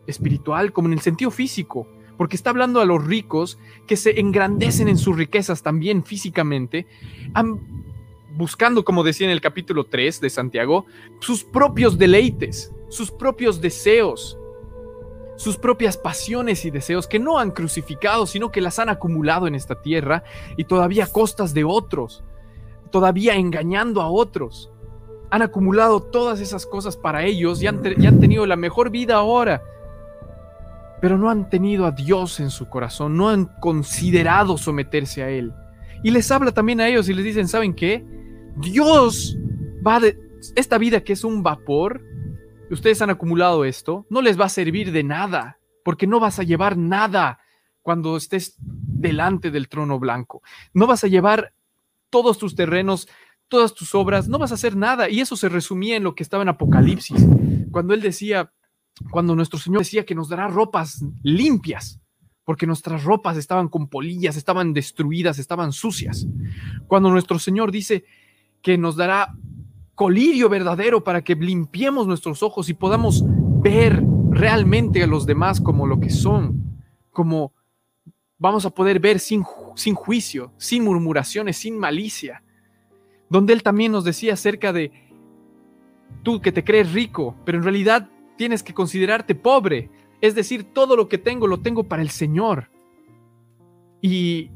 [0.07, 1.87] espiritual como en el sentido físico
[2.21, 6.85] porque está hablando a los ricos que se engrandecen en sus riquezas también físicamente,
[8.35, 10.85] buscando, como decía en el capítulo 3 de Santiago,
[11.19, 14.37] sus propios deleites, sus propios deseos,
[15.41, 19.55] sus propias pasiones y deseos que no han crucificado, sino que las han acumulado en
[19.55, 20.23] esta tierra
[20.55, 22.23] y todavía a costas de otros,
[22.91, 24.71] todavía engañando a otros.
[25.31, 29.15] Han acumulado todas esas cosas para ellos y han, y han tenido la mejor vida
[29.15, 29.63] ahora
[31.01, 35.51] pero no han tenido a Dios en su corazón, no han considerado someterse a Él.
[36.03, 38.05] Y les habla también a ellos y les dicen, ¿saben qué?
[38.57, 39.35] Dios
[39.85, 40.15] va de
[40.55, 42.01] esta vida que es un vapor,
[42.73, 46.43] ustedes han acumulado esto, no les va a servir de nada, porque no vas a
[46.43, 47.39] llevar nada
[47.81, 50.41] cuando estés delante del trono blanco.
[50.73, 51.53] No vas a llevar
[52.09, 53.07] todos tus terrenos,
[53.47, 55.09] todas tus obras, no vas a hacer nada.
[55.09, 57.25] Y eso se resumía en lo que estaba en Apocalipsis,
[57.71, 58.51] cuando él decía,
[59.09, 61.99] cuando nuestro Señor decía que nos dará ropas limpias,
[62.43, 66.27] porque nuestras ropas estaban con polillas, estaban destruidas, estaban sucias.
[66.87, 68.05] Cuando nuestro Señor dice
[68.61, 69.33] que nos dará
[70.01, 73.23] colirio verdadero para que limpiemos nuestros ojos y podamos
[73.61, 76.81] ver realmente a los demás como lo que son,
[77.11, 77.53] como
[78.39, 79.43] vamos a poder ver sin,
[79.75, 82.41] sin juicio, sin murmuraciones, sin malicia.
[83.29, 84.91] Donde Él también nos decía acerca de
[86.23, 89.91] tú que te crees rico, pero en realidad tienes que considerarte pobre.
[90.19, 92.71] Es decir, todo lo que tengo lo tengo para el Señor.
[94.01, 94.49] Y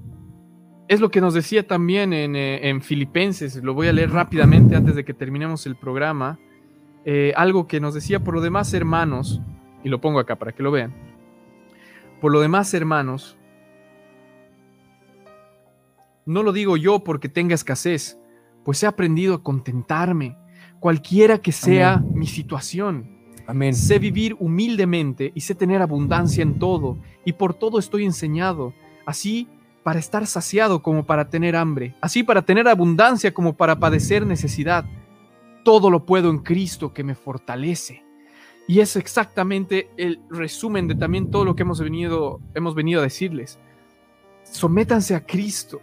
[0.87, 4.75] es lo que nos decía también en, eh, en, Filipenses, lo voy a leer rápidamente
[4.75, 6.39] antes de que terminemos el programa,
[7.05, 9.41] eh, algo que nos decía por lo demás hermanos,
[9.83, 10.93] y lo pongo acá para que lo vean,
[12.21, 13.37] por lo demás hermanos,
[16.25, 18.19] no lo digo yo porque tenga escasez,
[18.63, 20.37] pues he aprendido a contentarme,
[20.79, 23.13] cualquiera que sea mi situación.
[23.47, 23.75] Amén.
[23.75, 28.73] Sé vivir humildemente y sé tener abundancia en todo, y por todo estoy enseñado.
[29.05, 29.47] Así
[29.85, 34.83] para estar saciado como para tener hambre, así para tener abundancia como para padecer necesidad.
[35.63, 38.03] Todo lo puedo en Cristo que me fortalece.
[38.67, 43.03] Y es exactamente el resumen de también todo lo que hemos venido, hemos venido a
[43.03, 43.59] decirles.
[44.41, 45.79] Sométanse a Cristo.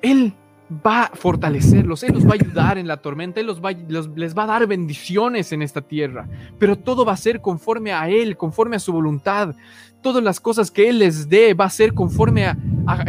[0.00, 0.32] Él
[0.70, 4.36] va a fortalecerlos, Él los va a ayudar en la tormenta, Él los va, les
[4.36, 6.28] va a dar bendiciones en esta tierra,
[6.58, 9.54] pero todo va a ser conforme a Él, conforme a su voluntad.
[10.06, 12.56] Todas las cosas que Él les dé va a ser conforme a,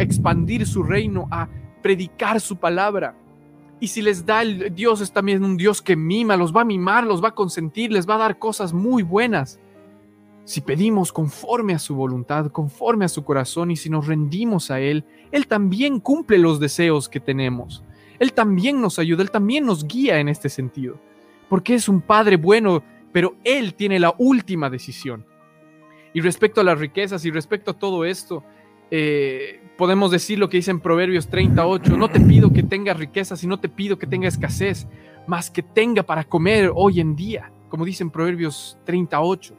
[0.00, 1.48] expandir su reino, a
[1.80, 3.14] predicar su palabra.
[3.78, 6.64] Y si les da el Dios es también un Dios que mima, los va a
[6.64, 9.60] mimar, los va a consentir, les va a dar cosas muy buenas.
[10.42, 14.80] Si pedimos conforme a su voluntad, conforme a su corazón y si nos rendimos a
[14.80, 17.84] Él, Él también cumple los deseos que tenemos.
[18.18, 20.98] Él también nos ayuda, Él también nos guía en este sentido.
[21.48, 22.82] Porque es un Padre bueno,
[23.12, 25.24] pero Él tiene la última decisión.
[26.14, 28.42] Y respecto a las riquezas y respecto a todo esto,
[28.90, 33.42] eh, podemos decir lo que dice en Proverbios 38, no te pido que tengas riquezas
[33.44, 34.86] y no te pido que tenga escasez,
[35.26, 39.54] más que tenga para comer hoy en día, como dice en Proverbios 38.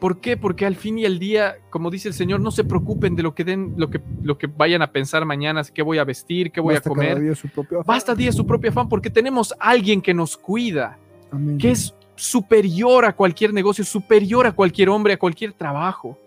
[0.00, 0.38] ¿Por qué?
[0.38, 3.34] Porque al fin y al día, como dice el Señor, no se preocupen de lo
[3.34, 6.62] que den, lo que, lo que vayan a pensar mañana, qué voy a vestir, qué
[6.62, 7.20] voy Basta a comer.
[7.20, 7.94] día su propio afán.
[7.94, 10.96] Basta día su propio afán, porque tenemos alguien que nos cuida,
[11.30, 11.58] Amén.
[11.58, 16.18] que es superior a cualquier negocio, superior a cualquier hombre, a cualquier trabajo.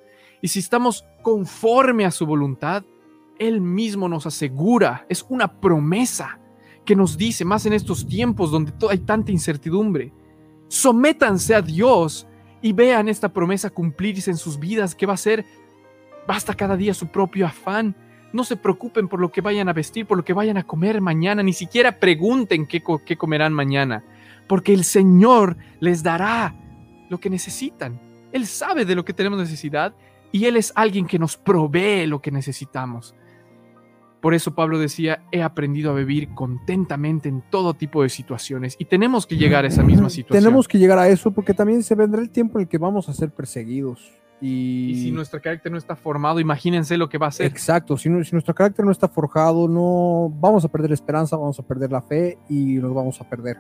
[0.42, 2.84] Y si estamos conforme a su voluntad,
[3.38, 6.40] Él mismo nos asegura, es una promesa
[6.84, 10.12] que nos dice, más en estos tiempos donde hay tanta incertidumbre,
[10.68, 12.28] sométanse a Dios
[12.62, 15.46] y vean esta promesa cumplirse en sus vidas, que va a ser,
[16.28, 17.96] basta cada día su propio afán.
[18.34, 21.00] No se preocupen por lo que vayan a vestir, por lo que vayan a comer
[21.02, 24.04] mañana, ni siquiera pregunten qué, qué comerán mañana,
[24.48, 26.56] porque el Señor les dará
[27.10, 28.00] lo que necesitan.
[28.32, 29.94] Él sabe de lo que tenemos necesidad
[30.32, 33.16] y Él es alguien que nos provee lo que necesitamos.
[34.24, 38.86] Por eso Pablo decía, he aprendido a vivir contentamente en todo tipo de situaciones y
[38.86, 40.42] tenemos que llegar a esa misma situación.
[40.42, 43.10] Tenemos que llegar a eso porque también se vendrá el tiempo en el que vamos
[43.10, 44.14] a ser perseguidos.
[44.40, 47.48] Y, Y si nuestro carácter no está formado, imagínense lo que va a ser.
[47.48, 51.64] Exacto, si nuestro carácter no está forjado, no vamos a perder la esperanza, vamos a
[51.64, 53.58] perder la fe y nos vamos a perder.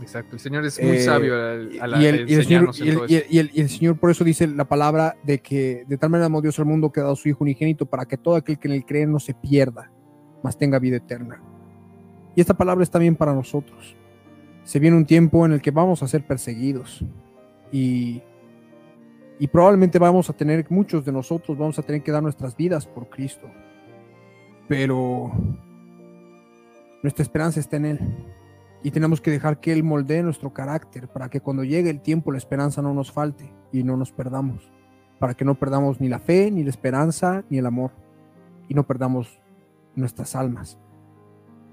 [0.00, 2.70] Exacto, el Señor es muy Eh, sabio al, al- y, el, al y el Señor,
[3.08, 6.40] y el- y Señor por eso dice la palabra de que de tal manera amó
[6.40, 8.68] Dios al mundo que ha dado a su Hijo unigénito para que todo aquel que
[8.68, 9.90] en él cree no se pierda,
[10.42, 11.42] mas tenga vida eterna.
[12.36, 13.96] Y esta palabra es también para nosotros.
[14.62, 17.04] Se viene un tiempo en el que vamos a ser perseguidos
[17.72, 18.22] y,
[19.40, 22.86] y probablemente vamos a tener, muchos de nosotros vamos a tener que dar nuestras vidas
[22.86, 23.48] por Cristo.
[24.68, 25.32] Pero
[27.02, 27.98] nuestra esperanza está en Él.
[28.82, 32.30] Y tenemos que dejar que Él moldee nuestro carácter para que cuando llegue el tiempo
[32.32, 34.70] la esperanza no nos falte y no nos perdamos.
[35.18, 37.90] Para que no perdamos ni la fe, ni la esperanza, ni el amor.
[38.68, 39.40] Y no perdamos
[39.96, 40.78] nuestras almas.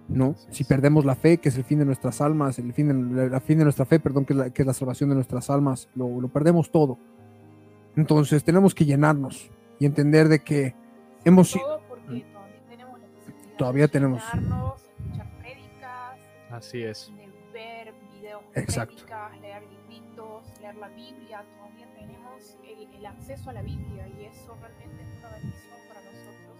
[0.08, 0.36] ¿No?
[0.49, 3.39] Si perdemos la fe, que es el fin de nuestras almas, el fin de, la,
[3.39, 5.89] fin de nuestra fe, perdón, que es la, que es la salvación de nuestras almas,
[5.95, 6.97] lo, lo perdemos todo.
[7.95, 9.49] Entonces tenemos que llenarnos
[9.80, 10.76] y entender de que
[11.24, 11.66] hemos sido...
[12.06, 12.28] Todavía
[12.68, 12.99] tenemos
[13.58, 14.24] Todavía tenemos-
[16.56, 17.12] Así es.
[17.16, 23.53] de ver videos prédicas, leer libritos, leer la Biblia, todavía tenemos el, el acceso a
[23.53, 26.56] la Biblia y eso realmente es una bendición para nosotros.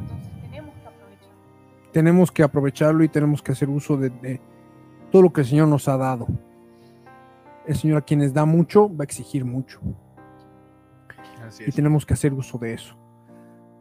[0.00, 1.28] Entonces tenemos que aprovechar.
[1.92, 4.40] tenemos que aprovecharlo y tenemos que hacer uso de, de
[5.12, 6.26] todo lo que el Señor nos ha dado.
[7.66, 9.80] El Señor a quienes da mucho va a exigir mucho
[11.46, 11.74] Así y es.
[11.74, 12.96] tenemos que hacer uso de eso.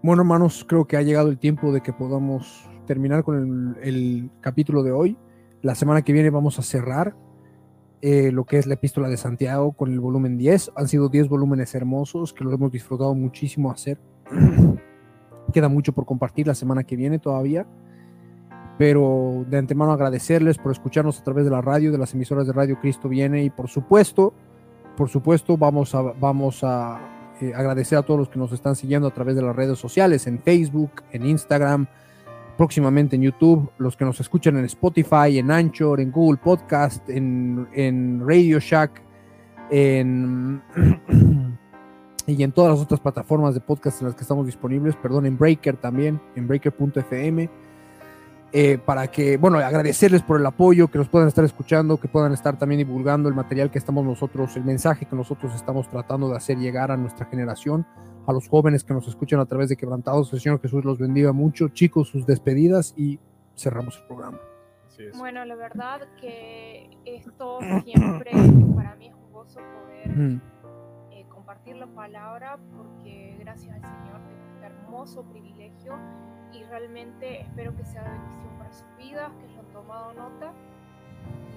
[0.04, 4.32] Bueno, hermanos, creo que ha llegado el tiempo de que podamos terminar con el, el
[4.42, 5.18] capítulo de hoy.
[5.62, 7.16] La semana que viene vamos a cerrar
[8.02, 10.72] eh, lo que es la epístola de Santiago con el volumen 10.
[10.76, 14.00] Han sido 10 volúmenes hermosos que lo hemos disfrutado muchísimo hacer.
[15.54, 17.68] Queda mucho por compartir la semana que viene todavía.
[18.78, 22.54] Pero de antemano agradecerles por escucharnos a través de la radio, de las emisoras de
[22.54, 24.34] Radio Cristo Viene y por supuesto,
[24.96, 29.10] por supuesto vamos a, vamos a eh, agradecer a todos los que nos están siguiendo
[29.10, 31.88] a través de las redes sociales, en Facebook, en Instagram,
[32.60, 37.70] próximamente en YouTube, los que nos escuchan en Spotify, en Anchor, en Google Podcast, en,
[37.72, 39.02] en Radio Shack,
[39.72, 40.62] en
[42.28, 45.38] y en todas las otras plataformas de podcast en las que estamos disponibles, perdón, en
[45.38, 47.50] Breaker también, en breaker.fm.
[48.52, 52.34] Eh, para que, bueno, agradecerles por el apoyo, que nos puedan estar escuchando, que puedan
[52.34, 56.36] estar también divulgando el material que estamos nosotros, el mensaje que nosotros estamos tratando de
[56.36, 57.86] hacer llegar a nuestra generación,
[58.30, 60.32] a los jóvenes que nos escuchan a través de Quebrantados.
[60.34, 61.70] El Señor Jesús los bendiga mucho.
[61.70, 63.20] Chicos, sus despedidas y
[63.56, 64.40] cerramos el programa.
[65.18, 68.32] Bueno, la verdad que esto siempre
[68.76, 70.42] para mí es un gozo poder Mm,
[71.12, 75.98] eh, compartir la palabra porque gracias al Señor tengo este hermoso privilegio
[76.52, 80.54] y realmente espero que sea de bendición para sus vidas, que hayan tomado nota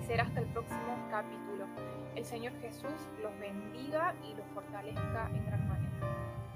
[0.01, 1.67] y será hasta el próximo capítulo.
[2.15, 5.92] El Señor Jesús los bendiga y los fortalezca en gran manera.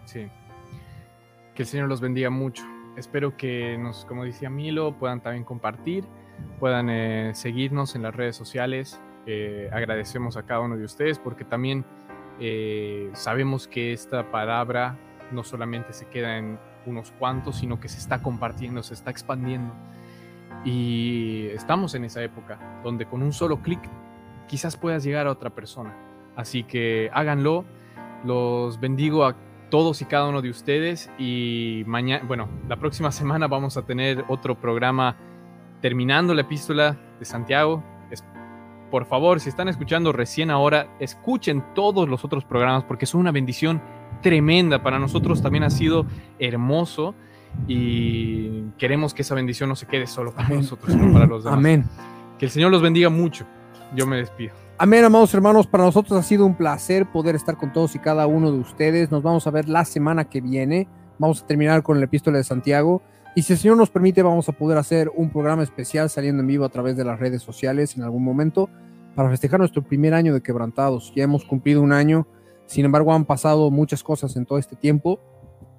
[0.06, 0.28] Sí.
[1.54, 2.64] Que el Señor los bendiga mucho.
[2.96, 6.04] Espero que nos, como decía Milo, puedan también compartir,
[6.58, 9.00] puedan eh, seguirnos en las redes sociales.
[9.26, 11.84] Eh, agradecemos a cada uno de ustedes porque también
[12.40, 14.96] eh, sabemos que esta palabra
[15.32, 19.74] no solamente se queda en unos cuantos, sino que se está compartiendo, se está expandiendo.
[20.64, 23.80] Y estamos en esa época donde con un solo clic
[24.46, 25.94] quizás puedas llegar a otra persona.
[26.36, 27.64] Así que háganlo.
[28.24, 29.36] Los bendigo a
[29.70, 34.24] todos y cada uno de ustedes y mañana, bueno, la próxima semana vamos a tener
[34.28, 35.16] otro programa
[35.80, 37.82] terminando la epístola de Santiago.
[38.10, 38.24] Es-
[38.90, 43.32] por favor, si están escuchando recién ahora, escuchen todos los otros programas porque son una
[43.32, 43.82] bendición
[44.22, 44.82] tremenda.
[44.82, 46.06] Para nosotros también ha sido
[46.38, 47.14] hermoso
[47.66, 50.60] y queremos que esa bendición no se quede solo para Amén.
[50.60, 51.58] nosotros, sino para los demás.
[51.58, 51.84] Amén.
[52.38, 53.44] Que el Señor los bendiga mucho.
[53.94, 54.54] Yo me despido.
[54.78, 55.66] Amén, amados hermanos.
[55.66, 59.10] Para nosotros ha sido un placer poder estar con todos y cada uno de ustedes.
[59.10, 60.86] Nos vamos a ver la semana que viene.
[61.18, 63.00] Vamos a terminar con el epístola de Santiago.
[63.34, 66.46] Y si el Señor nos permite, vamos a poder hacer un programa especial saliendo en
[66.46, 68.68] vivo a través de las redes sociales en algún momento
[69.14, 71.10] para festejar nuestro primer año de quebrantados.
[71.16, 72.26] Ya hemos cumplido un año.
[72.66, 75.20] Sin embargo, han pasado muchas cosas en todo este tiempo.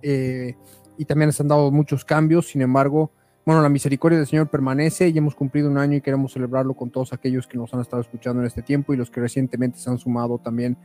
[0.01, 0.55] eh,
[0.97, 2.47] y también se han dado muchos cambios.
[2.47, 3.11] Sin embargo,
[3.47, 6.89] bueno, la misericordia del Señor permanece y hemos cumplido un año y queremos celebrarlo con
[6.89, 9.89] todos aquellos que nos han estado escuchando en este tiempo y los que recientemente se
[9.89, 10.77] han sumado también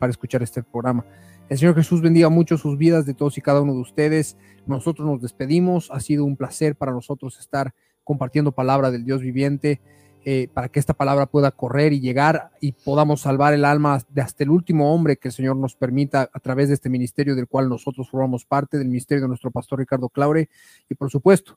[0.00, 1.06] para escuchar este programa.
[1.48, 4.36] El Señor Jesús bendiga mucho sus vidas de todos y cada uno de ustedes.
[4.66, 5.92] Nosotros nos despedimos.
[5.92, 9.80] Ha sido un placer para nosotros estar compartiendo palabra del Dios viviente
[10.24, 14.22] eh, para que esta palabra pueda correr y llegar y podamos salvar el alma de
[14.22, 17.46] hasta el último hombre que el Señor nos permita a través de este ministerio del
[17.46, 20.50] cual nosotros formamos parte, del ministerio de nuestro pastor Ricardo Claure
[20.90, 21.56] y por supuesto